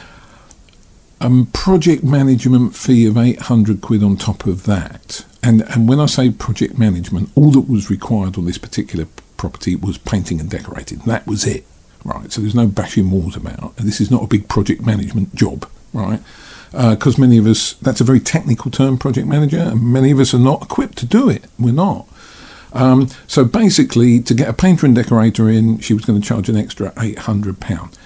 a 1.21 1.45
project 1.53 2.03
management 2.03 2.75
fee 2.75 3.05
of 3.05 3.17
eight 3.17 3.41
hundred 3.41 3.81
quid 3.81 4.03
on 4.03 4.17
top 4.17 4.47
of 4.47 4.63
that. 4.63 5.25
And 5.43 5.61
and 5.69 5.87
when 5.87 5.99
I 5.99 6.07
say 6.07 6.31
project 6.31 6.77
management, 6.79 7.29
all 7.35 7.51
that 7.51 7.69
was 7.69 7.91
required 7.91 8.37
on 8.37 8.45
this 8.45 8.57
particular 8.57 9.05
property 9.37 9.75
was 9.75 9.99
painting 9.99 10.39
and 10.39 10.49
decorating. 10.49 10.99
That 10.99 11.27
was 11.27 11.45
it, 11.45 11.65
right? 12.03 12.31
So 12.31 12.41
there's 12.41 12.55
no 12.55 12.67
bashing 12.67 13.11
walls 13.11 13.35
about. 13.35 13.75
This 13.75 14.01
is 14.01 14.09
not 14.09 14.23
a 14.23 14.27
big 14.27 14.47
project 14.47 14.81
management 14.83 15.35
job, 15.35 15.69
right? 15.95 16.19
because 16.75 17.17
uh, 17.17 17.21
many 17.21 17.37
of 17.37 17.47
us, 17.47 17.73
that's 17.73 18.01
a 18.01 18.03
very 18.03 18.19
technical 18.19 18.69
term, 18.69 18.97
project 18.97 19.27
manager, 19.27 19.59
and 19.59 19.81
many 19.81 20.11
of 20.11 20.19
us 20.19 20.33
are 20.33 20.39
not 20.39 20.63
equipped 20.63 20.97
to 20.97 21.05
do 21.05 21.29
it. 21.29 21.45
We're 21.57 21.71
not. 21.71 22.05
Um, 22.73 23.07
so 23.27 23.45
basically, 23.45 24.19
to 24.21 24.33
get 24.33 24.49
a 24.49 24.53
painter 24.53 24.85
and 24.85 24.93
decorator 24.93 25.49
in, 25.49 25.79
she 25.79 25.93
was 25.93 26.03
going 26.03 26.21
to 26.21 26.27
charge 26.27 26.49
an 26.49 26.57
extra 26.57 26.91
£800. 26.91 27.97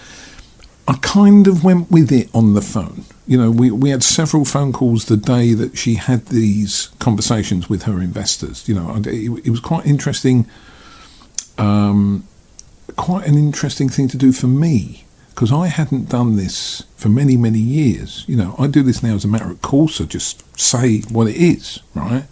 I 0.87 0.93
kind 1.01 1.47
of 1.47 1.63
went 1.63 1.89
with 1.89 2.11
it 2.11 2.29
on 2.33 2.53
the 2.53 2.61
phone. 2.61 3.05
You 3.25 3.37
know, 3.37 3.51
we, 3.51 3.71
we 3.71 3.89
had 3.89 4.03
several 4.03 4.45
phone 4.45 4.71
calls 4.71 5.05
the 5.05 5.17
day 5.17 5.53
that 5.53 5.77
she 5.77 5.95
had 5.95 6.27
these 6.27 6.89
conversations 6.99 7.69
with 7.69 7.83
her 7.83 7.99
investors. 7.99 8.67
You 8.67 8.75
know, 8.75 8.95
it, 8.97 9.45
it 9.45 9.49
was 9.49 9.59
quite 9.59 9.85
interesting, 9.87 10.47
um, 11.57 12.27
quite 12.95 13.27
an 13.27 13.35
interesting 13.35 13.89
thing 13.89 14.07
to 14.09 14.17
do 14.17 14.31
for 14.31 14.47
me 14.47 15.05
because 15.39 15.53
I 15.53 15.67
hadn't 15.67 16.09
done 16.09 16.35
this 16.35 16.83
for 16.97 17.07
many, 17.07 17.37
many 17.37 17.59
years. 17.59 18.25
You 18.27 18.35
know, 18.35 18.55
I 18.59 18.67
do 18.67 18.83
this 18.83 19.01
now 19.01 19.15
as 19.15 19.23
a 19.23 19.29
matter 19.29 19.49
of 19.49 19.61
course, 19.61 20.01
I 20.01 20.03
just 20.03 20.43
say 20.59 20.99
what 21.03 21.27
it 21.27 21.37
is, 21.37 21.79
right? 21.95 22.25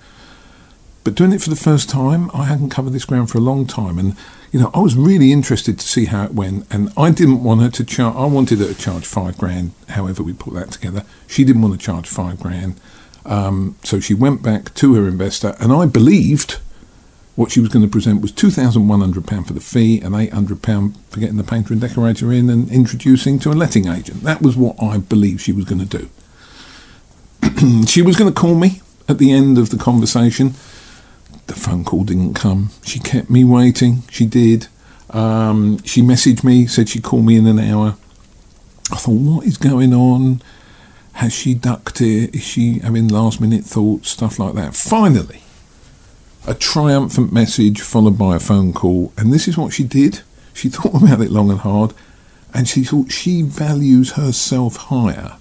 But 1.06 1.16
doing 1.16 1.32
it 1.32 1.42
for 1.42 1.50
the 1.50 1.56
first 1.56 1.90
time, 1.90 2.30
I 2.34 2.44
hadn't 2.44 2.70
covered 2.70 2.92
this 2.92 3.06
ground 3.06 3.30
for 3.30 3.38
a 3.38 3.42
long 3.42 3.66
time. 3.66 3.98
And 3.98 4.18
you 4.52 4.60
know, 4.60 4.72
I 4.74 4.80
was 4.80 4.98
really 4.98 5.32
interested 5.32 5.80
to 5.80 5.88
see 5.88 6.04
how 6.04 6.26
it 6.26 6.34
went, 6.34 6.68
and 6.70 6.92
I 6.98 7.12
didn't 7.12 7.46
want 7.46 7.62
her 7.62 7.70
to 7.70 7.86
charge. 7.86 8.14
I 8.14 8.26
wanted 8.26 8.60
her 8.60 8.68
to 8.68 8.76
charge 8.76 9.06
five 9.06 9.38
grand. 9.38 9.72
However, 9.88 10.22
we 10.22 10.34
put 10.34 10.54
that 10.56 10.72
together. 10.72 11.06
She 11.28 11.46
didn't 11.46 11.62
want 11.62 11.80
to 11.80 11.86
charge 11.86 12.10
five 12.10 12.42
grand, 12.42 12.78
um, 13.26 13.78
so 13.84 14.02
she 14.02 14.16
went 14.16 14.44
back 14.44 14.74
to 14.74 14.96
her 14.96 15.08
investor, 15.08 15.56
and 15.62 15.72
I 15.72 15.86
believed 15.86 16.60
what 17.38 17.52
she 17.52 17.62
was 17.62 17.70
going 17.70 17.86
to 17.86 17.90
present 17.90 18.22
was 18.22 18.34
two 18.34 18.52
thousand 18.52 18.90
one 18.90 19.00
hundred 19.00 19.26
pound 19.26 19.48
for 19.48 19.54
the 19.54 19.62
fee 19.62 20.02
and 20.02 20.14
eight 20.14 20.34
hundred 20.34 20.62
pound 20.62 20.98
for 21.10 21.22
getting 21.22 21.38
the 21.38 21.44
painter 21.46 21.72
and 21.72 21.82
decorator 21.82 22.34
in 22.34 22.50
and 22.50 22.70
introducing 22.70 23.40
to 23.40 23.52
a 23.52 23.54
letting 23.54 23.88
agent. 23.88 24.24
That 24.24 24.42
was 24.42 24.58
what 24.58 24.76
I 24.84 24.98
believed 24.98 25.40
she 25.40 25.54
was 25.54 25.64
going 25.64 25.88
to 25.88 25.98
do. 25.98 26.10
she 27.88 28.02
was 28.02 28.18
going 28.18 28.34
to 28.34 28.38
call 28.38 28.56
me 28.56 28.82
at 29.08 29.18
the 29.18 29.32
end 29.32 29.58
of 29.58 29.70
the 29.70 29.78
conversation 29.78 30.56
the 31.48 31.56
phone 31.56 31.84
call 31.84 32.04
didn't 32.04 32.34
come. 32.34 32.70
She 32.84 33.00
kept 33.00 33.30
me 33.30 33.44
waiting. 33.44 34.04
She 34.12 34.26
did. 34.26 34.68
Um, 35.10 35.82
she 35.84 36.02
messaged 36.02 36.44
me, 36.44 36.68
said 36.68 36.90
she'd 36.90 37.04
call 37.04 37.22
me 37.22 37.38
in 37.38 37.48
an 37.48 37.60
hour. 37.60 37.96
I 38.92 38.98
thought, 38.98 39.14
what 39.14 39.46
is 39.46 39.58
going 39.58 39.94
on? 39.94 40.42
Has 41.14 41.34
she 41.34 41.54
ducked 41.54 42.02
it? 42.02 42.36
Is 42.36 42.44
she 42.44 42.80
having 42.80 43.08
last 43.08 43.42
minute 43.42 43.64
thoughts? 43.64 44.10
Stuff 44.10 44.40
like 44.40 44.54
that. 44.54 44.76
Finally, 44.76 45.42
a 46.48 46.56
triumphant 46.56 47.32
message 47.34 47.82
followed 47.82 48.18
by 48.18 48.36
a 48.36 48.40
phone 48.40 48.74
call. 48.74 49.12
And 49.18 49.34
this 49.34 49.48
is 49.48 49.58
what 49.58 49.74
she 49.74 49.84
did. 49.84 50.22
She 50.54 50.70
thought 50.70 51.04
about 51.04 51.22
it 51.22 51.30
long 51.30 51.52
and 51.52 51.60
hard. 51.60 51.94
And 52.54 52.68
she 52.68 52.84
thought 52.84 53.12
she 53.12 53.42
values 53.42 54.14
herself 54.14 54.78
higher 54.78 55.34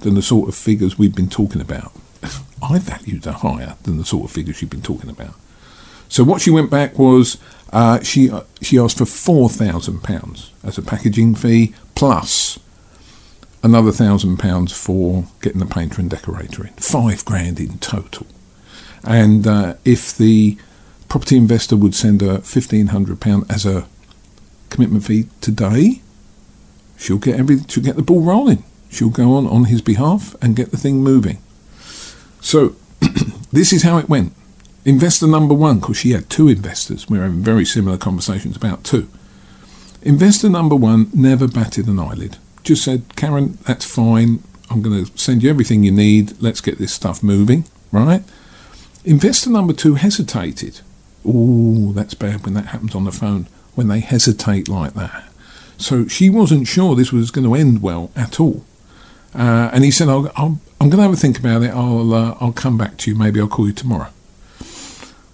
than 0.00 0.14
the 0.14 0.22
sort 0.22 0.48
of 0.48 0.54
figures 0.54 0.98
we've 0.98 1.14
been 1.14 1.30
talking 1.30 1.60
about. 1.60 1.92
I 2.62 2.78
valued 2.78 3.24
her 3.24 3.32
higher 3.32 3.76
than 3.82 3.96
the 3.96 4.04
sort 4.04 4.26
of 4.26 4.30
figures 4.30 4.56
she'd 4.56 4.70
been 4.70 4.82
talking 4.82 5.10
about. 5.10 5.34
So 6.08 6.22
what 6.22 6.42
she 6.42 6.50
went 6.50 6.70
back 6.70 6.98
was 6.98 7.38
uh, 7.72 8.02
she 8.02 8.30
uh, 8.30 8.42
she 8.60 8.78
asked 8.78 8.98
for 8.98 9.06
four 9.06 9.48
thousand 9.48 10.04
pounds 10.04 10.52
as 10.62 10.78
a 10.78 10.82
packaging 10.82 11.34
fee 11.34 11.74
plus 11.96 12.58
another 13.64 13.90
thousand 13.90 14.36
pounds 14.36 14.70
for 14.72 15.26
getting 15.40 15.58
the 15.58 15.66
painter 15.66 16.00
and 16.00 16.10
decorator 16.10 16.66
in. 16.66 16.72
Five 16.74 17.24
grand 17.24 17.58
in 17.58 17.78
total. 17.78 18.26
And 19.02 19.46
uh, 19.46 19.74
if 19.84 20.16
the 20.16 20.58
property 21.08 21.36
investor 21.36 21.76
would 21.76 21.94
send 21.94 22.20
her 22.20 22.38
fifteen 22.38 22.88
hundred 22.88 23.20
pound 23.20 23.44
as 23.50 23.66
a 23.66 23.86
commitment 24.70 25.04
fee 25.04 25.28
today, 25.40 26.02
she'll 26.96 27.18
get 27.18 27.38
every 27.38 27.58
she'll 27.68 27.84
get 27.84 27.96
the 27.96 28.02
ball 28.02 28.22
rolling. 28.22 28.64
She'll 28.90 29.10
go 29.10 29.34
on 29.34 29.46
on 29.46 29.64
his 29.64 29.82
behalf 29.82 30.36
and 30.40 30.56
get 30.56 30.70
the 30.70 30.76
thing 30.76 30.98
moving. 31.02 31.38
So 32.40 32.76
this 33.52 33.72
is 33.72 33.82
how 33.82 33.98
it 33.98 34.08
went. 34.08 34.34
Investor 34.84 35.26
number 35.26 35.54
one, 35.54 35.80
because 35.80 35.96
she 35.96 36.10
had 36.10 36.28
two 36.28 36.48
investors. 36.48 37.08
We 37.08 37.18
are 37.18 37.22
having 37.22 37.40
very 37.40 37.64
similar 37.64 37.96
conversations 37.96 38.54
about 38.54 38.84
two. 38.84 39.08
Investor 40.02 40.50
number 40.50 40.76
one 40.76 41.10
never 41.14 41.48
batted 41.48 41.86
an 41.88 41.98
eyelid. 41.98 42.36
Just 42.62 42.84
said, 42.84 43.16
Karen, 43.16 43.56
that's 43.66 43.86
fine. 43.86 44.42
I'm 44.70 44.82
going 44.82 45.06
to 45.06 45.18
send 45.18 45.42
you 45.42 45.48
everything 45.48 45.84
you 45.84 45.92
need. 45.92 46.40
Let's 46.42 46.60
get 46.60 46.78
this 46.78 46.92
stuff 46.92 47.22
moving, 47.22 47.64
right? 47.92 48.22
Investor 49.04 49.50
number 49.50 49.72
two 49.72 49.94
hesitated. 49.94 50.80
Oh, 51.26 51.92
that's 51.92 52.14
bad 52.14 52.44
when 52.44 52.54
that 52.54 52.66
happens 52.66 52.94
on 52.94 53.04
the 53.04 53.12
phone, 53.12 53.46
when 53.74 53.88
they 53.88 54.00
hesitate 54.00 54.68
like 54.68 54.94
that. 54.94 55.24
So 55.76 56.06
she 56.06 56.30
wasn't 56.30 56.66
sure 56.68 56.94
this 56.94 57.12
was 57.12 57.30
going 57.30 57.46
to 57.46 57.54
end 57.54 57.82
well 57.82 58.10
at 58.16 58.40
all. 58.40 58.64
Uh, 59.34 59.70
and 59.72 59.84
he 59.84 59.90
said, 59.90 60.08
I'll, 60.08 60.28
I'm 60.36 60.90
going 60.90 60.98
to 60.98 61.02
have 61.02 61.12
a 61.12 61.16
think 61.16 61.38
about 61.38 61.62
it. 61.62 61.70
I'll, 61.70 62.14
uh, 62.14 62.36
I'll 62.40 62.52
come 62.52 62.78
back 62.78 62.96
to 62.98 63.10
you. 63.10 63.16
Maybe 63.16 63.40
I'll 63.40 63.48
call 63.48 63.66
you 63.66 63.72
tomorrow. 63.72 64.10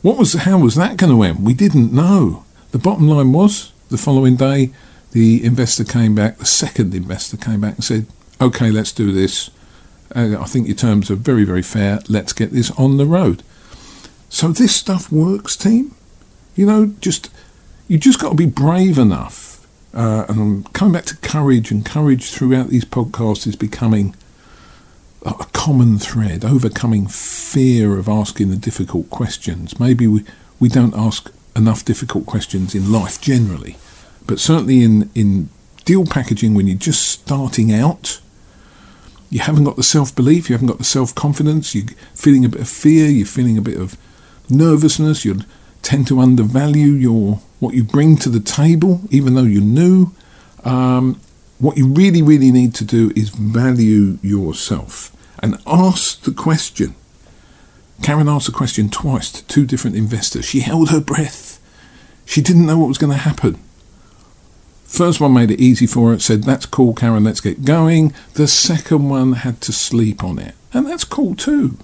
What 0.03 0.17
was, 0.17 0.33
how 0.33 0.59
was 0.59 0.75
that 0.77 0.97
going 0.97 1.13
to 1.13 1.23
end? 1.23 1.45
We 1.45 1.55
didn't 1.55 1.93
know. 1.93 2.45
The 2.71 2.79
bottom 2.79 3.09
line 3.09 3.33
was 3.33 3.73
the 3.91 3.99
following 3.99 4.37
day, 4.37 4.71
the 5.13 5.45
investor 5.45 5.85
came 5.85 6.15
back, 6.15 6.39
the 6.39 6.47
second 6.47 6.95
investor 6.95 7.37
came 7.37 7.61
back 7.61 7.75
and 7.75 7.85
said, 7.85 8.07
okay, 8.41 8.71
let's 8.71 8.93
do 8.93 9.13
this. 9.13 9.51
Uh, 10.15 10.37
I 10.41 10.45
think 10.45 10.69
your 10.69 10.77
terms 10.77 11.11
are 11.11 11.17
very, 11.17 11.45
very 11.45 11.63
fair. 11.63 12.01
Let's 12.09 12.33
get 12.33 12.53
this 12.53 12.71
on 12.73 12.97
the 12.97 13.07
road. 13.07 13.43
So 14.31 14.49
this 14.49 14.75
stuff 14.75 15.13
works, 15.13 15.57
team. 15.57 15.95
You 16.57 16.65
know, 16.65 16.95
just 17.01 17.31
you 17.87 17.99
just 17.99 18.19
got 18.19 18.31
to 18.31 18.35
be 18.35 18.47
brave 18.47 18.97
enough 18.97 19.51
uh, 19.93 20.25
and 20.29 20.41
I'm 20.41 20.65
coming 20.73 20.93
back 20.93 21.05
to 21.07 21.17
courage, 21.17 21.71
and 21.71 21.85
courage 21.85 22.31
throughout 22.31 22.69
these 22.69 22.85
podcasts 22.85 23.47
is 23.47 23.57
becoming 23.57 24.15
a 25.27 25.47
common 25.53 25.99
thread, 25.99 26.45
overcoming 26.45 27.07
fear 27.07 27.99
of 27.99 28.09
asking 28.09 28.51
the 28.51 28.57
difficult 28.57 29.11
questions. 29.11 29.79
Maybe 29.79 30.07
we, 30.07 30.25
we 30.59 30.69
don't 30.69 30.95
ask 30.95 31.33
enough 31.57 31.85
difficult 31.85 32.25
questions 32.25 32.75
in 32.75 32.93
life 32.93 33.21
generally, 33.21 33.77
but 34.27 34.39
certainly 34.39 34.83
in, 34.83 35.11
in 35.15 35.51
deal 35.85 36.07
packaging 36.07 36.55
when 36.55 36.69
you're 36.69 36.79
just 36.79 37.07
starting 37.09 37.73
out, 37.73 38.21
you 39.29 39.41
haven't 39.41 39.65
got 39.65 39.77
the 39.77 39.83
self 39.83 40.15
belief, 40.15 40.49
you 40.49 40.55
haven't 40.55 40.69
got 40.69 40.79
the 40.79 40.85
self 40.85 41.15
confidence, 41.15 41.75
you're 41.75 41.87
feeling 42.15 42.45
a 42.45 42.49
bit 42.49 42.61
of 42.61 42.69
fear, 42.69 43.09
you're 43.09 43.27
feeling 43.27 43.59
a 43.59 43.63
bit 43.63 43.77
of 43.77 43.97
nervousness, 44.51 45.25
you 45.25 45.41
tend 45.83 46.07
to 46.09 46.21
undervalue 46.21 46.93
your 46.93 47.41
what 47.59 47.75
you 47.75 47.85
bring 47.85 48.17
to 48.17 48.29
the 48.29 48.41
table, 48.41 49.03
even 49.11 49.35
though 49.35 49.43
you're 49.43 49.63
new. 49.63 50.13
Um, 50.65 51.21
what 51.59 51.77
you 51.77 51.87
really, 51.87 52.23
really 52.23 52.51
need 52.51 52.75
to 52.77 52.85
do 52.85 53.13
is 53.15 53.29
value 53.31 54.19
yourself 54.23 55.15
and 55.43 55.59
ask 55.67 56.23
the 56.23 56.33
question. 56.33 56.95
Karen 58.03 58.29
asked 58.29 58.47
the 58.47 58.53
question 58.53 58.89
twice 58.89 59.31
to 59.31 59.47
two 59.47 59.67
different 59.67 59.97
investors. 59.97 60.47
She 60.47 60.61
held 60.61 60.89
her 60.89 61.01
breath. 61.01 61.61
She 62.25 62.41
didn't 62.41 62.67
know 62.67 62.79
what 62.79 62.89
was 62.89 62.99
going 62.99 63.13
to 63.13 63.19
happen. 63.19 63.59
First 64.85 65.21
one 65.21 65.35
made 65.35 65.51
it 65.51 65.61
easy 65.61 65.87
for 65.87 66.11
her, 66.11 66.19
said, 66.19 66.45
That's 66.45 66.67
cool, 66.67 66.95
Karen, 66.95 67.25
let's 67.25 67.41
get 67.41 67.65
going. 67.65 68.15
The 68.35 68.49
second 68.49 69.09
one 69.09 69.35
had 69.35 69.61
to 69.63 69.73
sleep 69.73 70.25
on 70.25 70.39
it. 70.39 70.55
And 70.73 70.87
that's 70.87 71.05
cool 71.05 71.35
too. 71.37 71.77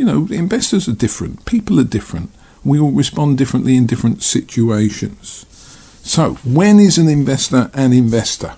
You 0.00 0.06
know, 0.06 0.26
investors 0.30 0.88
are 0.88 0.94
different, 0.94 1.44
people 1.44 1.78
are 1.78 1.84
different 1.84 2.30
we 2.64 2.78
all 2.78 2.92
respond 2.92 3.38
differently 3.38 3.76
in 3.76 3.86
different 3.86 4.22
situations. 4.22 5.46
So, 6.02 6.34
when 6.44 6.78
is 6.78 6.98
an 6.98 7.08
investor 7.08 7.70
an 7.74 7.92
investor? 7.92 8.54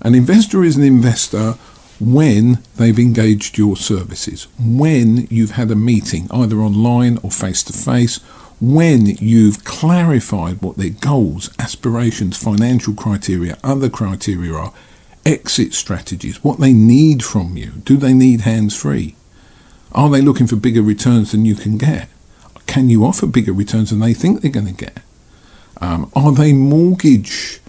An 0.00 0.14
investor 0.14 0.64
is 0.64 0.76
an 0.76 0.84
investor 0.84 1.52
when 2.00 2.62
they've 2.76 2.98
engaged 2.98 3.58
your 3.58 3.76
services, 3.76 4.46
when 4.58 5.26
you've 5.30 5.52
had 5.52 5.70
a 5.70 5.76
meeting, 5.76 6.28
either 6.30 6.58
online 6.58 7.18
or 7.22 7.30
face 7.30 7.62
to 7.64 7.72
face, 7.72 8.18
when 8.60 9.06
you've 9.06 9.64
clarified 9.64 10.62
what 10.62 10.76
their 10.76 10.90
goals, 10.90 11.50
aspirations, 11.58 12.42
financial 12.42 12.94
criteria, 12.94 13.58
other 13.64 13.90
criteria 13.90 14.54
are, 14.54 14.72
exit 15.26 15.74
strategies, 15.74 16.42
what 16.44 16.60
they 16.60 16.72
need 16.72 17.24
from 17.24 17.56
you. 17.56 17.72
Do 17.84 17.96
they 17.96 18.14
need 18.14 18.42
hands 18.42 18.76
free? 18.76 19.16
Are 19.92 20.10
they 20.10 20.20
looking 20.20 20.46
for 20.46 20.56
bigger 20.56 20.82
returns 20.82 21.32
than 21.32 21.44
you 21.44 21.54
can 21.54 21.78
get? 21.78 22.08
Can 22.66 22.90
you 22.90 23.04
offer 23.04 23.26
bigger 23.26 23.52
returns 23.52 23.90
than 23.90 24.00
they 24.00 24.14
think 24.14 24.40
they're 24.40 24.50
going 24.50 24.66
to 24.66 24.72
get? 24.72 24.98
Um, 25.80 26.10
are 26.14 26.32
they 26.32 26.52
mortgage 26.52 27.60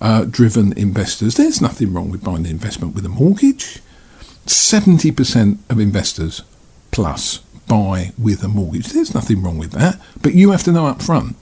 uh, 0.00 0.24
driven 0.24 0.76
investors? 0.76 1.36
There's 1.36 1.60
nothing 1.60 1.92
wrong 1.92 2.10
with 2.10 2.22
buying 2.22 2.44
an 2.44 2.50
investment 2.50 2.94
with 2.94 3.06
a 3.06 3.08
mortgage. 3.08 3.80
70% 4.46 5.58
of 5.70 5.80
investors 5.80 6.42
plus 6.90 7.38
buy 7.66 8.12
with 8.18 8.42
a 8.44 8.48
mortgage. 8.48 8.88
There's 8.88 9.14
nothing 9.14 9.42
wrong 9.42 9.58
with 9.58 9.72
that. 9.72 10.00
But 10.20 10.34
you 10.34 10.50
have 10.50 10.62
to 10.64 10.72
know 10.72 10.86
up 10.86 11.00
front, 11.00 11.36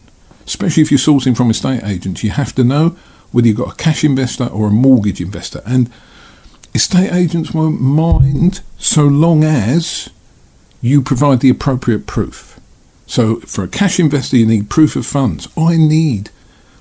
especially 0.46 0.82
if 0.82 0.90
you're 0.90 0.98
sourcing 0.98 1.36
from 1.36 1.50
estate 1.50 1.82
agents, 1.82 2.22
you 2.22 2.30
have 2.30 2.54
to 2.54 2.64
know 2.64 2.96
whether 3.32 3.48
you've 3.48 3.56
got 3.56 3.72
a 3.72 3.76
cash 3.76 4.04
investor 4.04 4.46
or 4.46 4.68
a 4.68 4.70
mortgage 4.70 5.20
investor. 5.20 5.62
And 5.66 5.90
estate 6.74 7.12
agents 7.12 7.52
won't 7.52 7.80
mind 7.80 8.60
so 8.78 9.04
long 9.04 9.44
as 9.44 10.08
you 10.80 11.02
provide 11.02 11.40
the 11.40 11.50
appropriate 11.50 12.06
proof. 12.06 12.58
So 13.06 13.36
for 13.40 13.62
a 13.62 13.68
cash 13.68 14.00
investor, 14.00 14.36
you 14.36 14.46
need 14.46 14.70
proof 14.70 14.96
of 14.96 15.06
funds. 15.06 15.48
I 15.56 15.76
need 15.76 16.30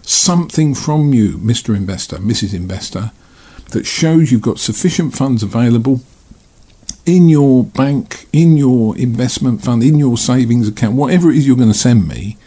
something 0.02 0.74
from 0.74 1.14
you, 1.14 1.38
Mr. 1.38 1.76
Investor, 1.76 2.18
Mrs. 2.18 2.54
Investor, 2.54 3.12
that 3.72 3.86
shows 3.86 4.32
you've 4.32 4.42
got 4.42 4.60
sufficient 4.60 5.16
funds 5.16 5.44
available 5.44 6.02
in 7.06 7.30
your 7.30 7.64
bank, 7.64 8.28
in 8.32 8.58
your 8.58 8.98
investment 8.98 9.64
fund, 9.64 9.84
in 9.84 9.98
your 9.98 10.18
savings 10.18 10.68
account, 10.68 10.96
whatever 10.96 11.30
it 11.30 11.38
is 11.38 11.48
you're 11.48 11.58
going 11.58 11.72
to 11.72 11.78
send 11.78 12.08
me. 12.08 12.38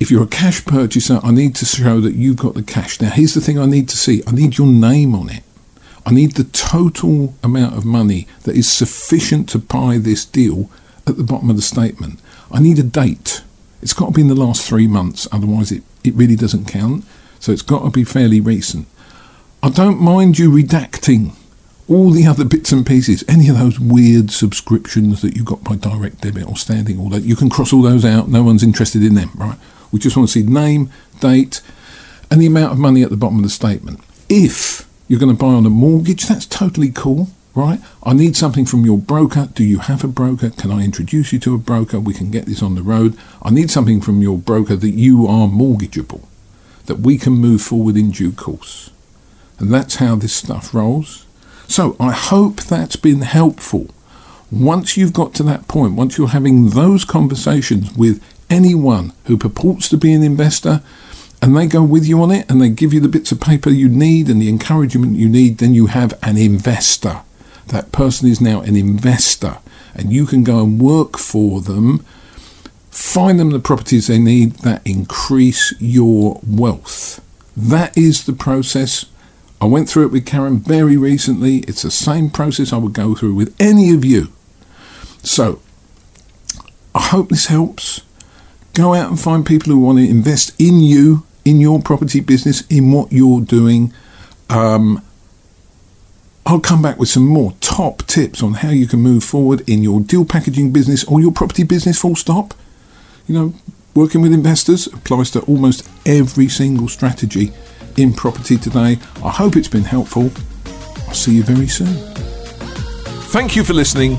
if 0.00 0.10
you're 0.10 0.22
a 0.22 0.28
cash 0.28 0.64
purchaser, 0.64 1.20
I 1.22 1.32
need 1.32 1.56
to 1.56 1.66
show 1.66 2.00
that 2.00 2.14
you've 2.14 2.36
got 2.36 2.54
the 2.54 2.62
cash. 2.62 3.00
Now, 3.00 3.10
here's 3.10 3.34
the 3.34 3.40
thing 3.40 3.58
I 3.58 3.66
need 3.66 3.88
to 3.88 3.96
see 3.96 4.22
I 4.26 4.30
need 4.30 4.56
your 4.58 4.66
name 4.68 5.14
on 5.14 5.28
it. 5.28 5.42
I 6.08 6.10
need 6.10 6.36
the 6.36 6.44
total 6.44 7.34
amount 7.42 7.76
of 7.76 7.84
money 7.84 8.26
that 8.44 8.56
is 8.56 8.66
sufficient 8.66 9.46
to 9.50 9.58
buy 9.58 9.98
this 9.98 10.24
deal 10.24 10.70
at 11.06 11.18
the 11.18 11.22
bottom 11.22 11.50
of 11.50 11.56
the 11.56 11.60
statement. 11.60 12.18
I 12.50 12.60
need 12.60 12.78
a 12.78 12.82
date. 12.82 13.42
It's 13.82 13.92
got 13.92 14.06
to 14.06 14.12
be 14.12 14.22
in 14.22 14.28
the 14.28 14.34
last 14.34 14.66
three 14.66 14.86
months, 14.86 15.28
otherwise, 15.30 15.70
it, 15.70 15.82
it 16.02 16.14
really 16.14 16.34
doesn't 16.34 16.64
count. 16.64 17.04
So 17.40 17.52
it's 17.52 17.60
got 17.60 17.84
to 17.84 17.90
be 17.90 18.04
fairly 18.04 18.40
recent. 18.40 18.88
I 19.62 19.68
don't 19.68 20.00
mind 20.00 20.38
you 20.38 20.50
redacting 20.50 21.36
all 21.90 22.10
the 22.10 22.26
other 22.26 22.46
bits 22.46 22.72
and 22.72 22.86
pieces, 22.86 23.22
any 23.28 23.50
of 23.50 23.58
those 23.58 23.78
weird 23.78 24.30
subscriptions 24.30 25.20
that 25.20 25.36
you 25.36 25.44
got 25.44 25.62
by 25.62 25.76
direct 25.76 26.22
debit 26.22 26.48
or 26.48 26.56
standing 26.56 26.98
order, 26.98 27.18
you 27.18 27.36
can 27.36 27.50
cross 27.50 27.70
all 27.70 27.82
those 27.82 28.06
out. 28.06 28.28
No 28.28 28.42
one's 28.42 28.62
interested 28.62 29.02
in 29.02 29.14
them, 29.14 29.30
right? 29.34 29.58
We 29.92 29.98
just 29.98 30.16
want 30.16 30.30
to 30.30 30.32
see 30.32 30.42
name, 30.42 30.90
date, 31.20 31.60
and 32.30 32.40
the 32.40 32.46
amount 32.46 32.72
of 32.72 32.78
money 32.78 33.02
at 33.02 33.10
the 33.10 33.16
bottom 33.18 33.36
of 33.36 33.44
the 33.44 33.50
statement. 33.50 34.00
If 34.30 34.87
you're 35.08 35.18
going 35.18 35.34
to 35.34 35.38
buy 35.38 35.48
on 35.48 35.66
a 35.66 35.70
mortgage, 35.70 36.26
that's 36.26 36.46
totally 36.46 36.90
cool, 36.90 37.28
right? 37.54 37.80
I 38.04 38.12
need 38.12 38.36
something 38.36 38.66
from 38.66 38.84
your 38.84 38.98
broker. 38.98 39.48
Do 39.52 39.64
you 39.64 39.78
have 39.78 40.04
a 40.04 40.08
broker? 40.08 40.50
Can 40.50 40.70
I 40.70 40.84
introduce 40.84 41.32
you 41.32 41.38
to 41.40 41.54
a 41.54 41.58
broker? 41.58 41.98
We 41.98 42.14
can 42.14 42.30
get 42.30 42.46
this 42.46 42.62
on 42.62 42.74
the 42.74 42.82
road. 42.82 43.18
I 43.42 43.50
need 43.50 43.70
something 43.70 44.00
from 44.00 44.20
your 44.20 44.38
broker 44.38 44.76
that 44.76 44.90
you 44.90 45.26
are 45.26 45.48
mortgageable, 45.48 46.26
that 46.86 47.00
we 47.00 47.16
can 47.16 47.32
move 47.32 47.62
forward 47.62 47.96
in 47.96 48.10
due 48.10 48.32
course. 48.32 48.90
And 49.58 49.72
that's 49.72 49.96
how 49.96 50.14
this 50.14 50.34
stuff 50.34 50.72
rolls. 50.74 51.26
So 51.66 51.96
I 51.98 52.12
hope 52.12 52.62
that's 52.62 52.96
been 52.96 53.22
helpful. 53.22 53.88
Once 54.50 54.96
you've 54.96 55.12
got 55.12 55.34
to 55.34 55.42
that 55.42 55.68
point, 55.68 55.94
once 55.94 56.16
you're 56.16 56.28
having 56.28 56.70
those 56.70 57.04
conversations 57.04 57.94
with 57.96 58.22
anyone 58.48 59.12
who 59.24 59.36
purports 59.36 59.88
to 59.90 59.96
be 59.96 60.12
an 60.12 60.22
investor 60.22 60.82
and 61.40 61.56
they 61.56 61.66
go 61.66 61.82
with 61.82 62.06
you 62.06 62.22
on 62.22 62.30
it 62.30 62.50
and 62.50 62.60
they 62.60 62.68
give 62.68 62.92
you 62.92 63.00
the 63.00 63.08
bits 63.08 63.32
of 63.32 63.40
paper 63.40 63.70
you 63.70 63.88
need 63.88 64.28
and 64.28 64.40
the 64.40 64.48
encouragement 64.48 65.16
you 65.16 65.28
need, 65.28 65.58
then 65.58 65.74
you 65.74 65.86
have 65.86 66.18
an 66.22 66.36
investor. 66.36 67.22
That 67.68 67.92
person 67.92 68.28
is 68.28 68.40
now 68.40 68.60
an 68.60 68.76
investor 68.76 69.58
and 69.94 70.12
you 70.12 70.26
can 70.26 70.44
go 70.44 70.62
and 70.62 70.80
work 70.80 71.18
for 71.18 71.60
them, 71.60 71.98
find 72.90 73.38
them 73.38 73.50
the 73.50 73.58
properties 73.58 74.06
they 74.06 74.18
need 74.18 74.52
that 74.60 74.86
increase 74.86 75.74
your 75.78 76.40
wealth. 76.46 77.20
That 77.56 77.96
is 77.96 78.24
the 78.24 78.32
process. 78.32 79.06
I 79.60 79.66
went 79.66 79.88
through 79.88 80.06
it 80.06 80.12
with 80.12 80.26
Karen 80.26 80.58
very 80.58 80.96
recently. 80.96 81.58
It's 81.58 81.82
the 81.82 81.90
same 81.90 82.30
process 82.30 82.72
I 82.72 82.78
would 82.78 82.92
go 82.92 83.14
through 83.14 83.34
with 83.34 83.54
any 83.60 83.92
of 83.92 84.04
you. 84.04 84.32
So, 85.22 85.60
I 86.94 87.02
hope 87.02 87.28
this 87.28 87.46
helps. 87.46 88.02
Go 88.74 88.94
out 88.94 89.10
and 89.10 89.20
find 89.20 89.44
people 89.44 89.72
who 89.72 89.80
want 89.80 89.98
to 89.98 90.08
invest 90.08 90.54
in 90.60 90.80
you, 90.80 91.26
in 91.48 91.60
your 91.60 91.80
property 91.80 92.20
business, 92.20 92.66
in 92.68 92.92
what 92.92 93.10
you're 93.10 93.40
doing. 93.40 93.92
Um, 94.50 95.02
I'll 96.44 96.60
come 96.60 96.82
back 96.82 96.98
with 96.98 97.08
some 97.08 97.26
more 97.26 97.52
top 97.60 98.06
tips 98.06 98.42
on 98.42 98.54
how 98.54 98.70
you 98.70 98.86
can 98.86 99.00
move 99.00 99.24
forward 99.24 99.68
in 99.68 99.82
your 99.82 100.00
deal 100.00 100.24
packaging 100.24 100.72
business 100.72 101.04
or 101.04 101.20
your 101.20 101.32
property 101.32 101.62
business, 101.62 101.98
full 101.98 102.16
stop. 102.16 102.52
You 103.26 103.34
know, 103.34 103.54
working 103.94 104.20
with 104.20 104.32
investors 104.32 104.86
applies 104.88 105.30
to 105.32 105.40
almost 105.42 105.88
every 106.06 106.48
single 106.48 106.88
strategy 106.88 107.52
in 107.96 108.12
property 108.12 108.56
today. 108.56 108.98
I 109.24 109.30
hope 109.30 109.56
it's 109.56 109.68
been 109.68 109.84
helpful. 109.84 110.30
I'll 111.06 111.14
see 111.14 111.34
you 111.34 111.42
very 111.42 111.68
soon. 111.68 111.94
Thank 113.32 113.56
you 113.56 113.64
for 113.64 113.72
listening. 113.72 114.18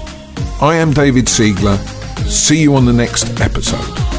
I 0.61 0.75
am 0.75 0.93
David 0.93 1.25
Siegler. 1.25 1.77
See 2.27 2.61
you 2.61 2.75
on 2.75 2.85
the 2.85 2.93
next 2.93 3.39
episode. 3.39 4.18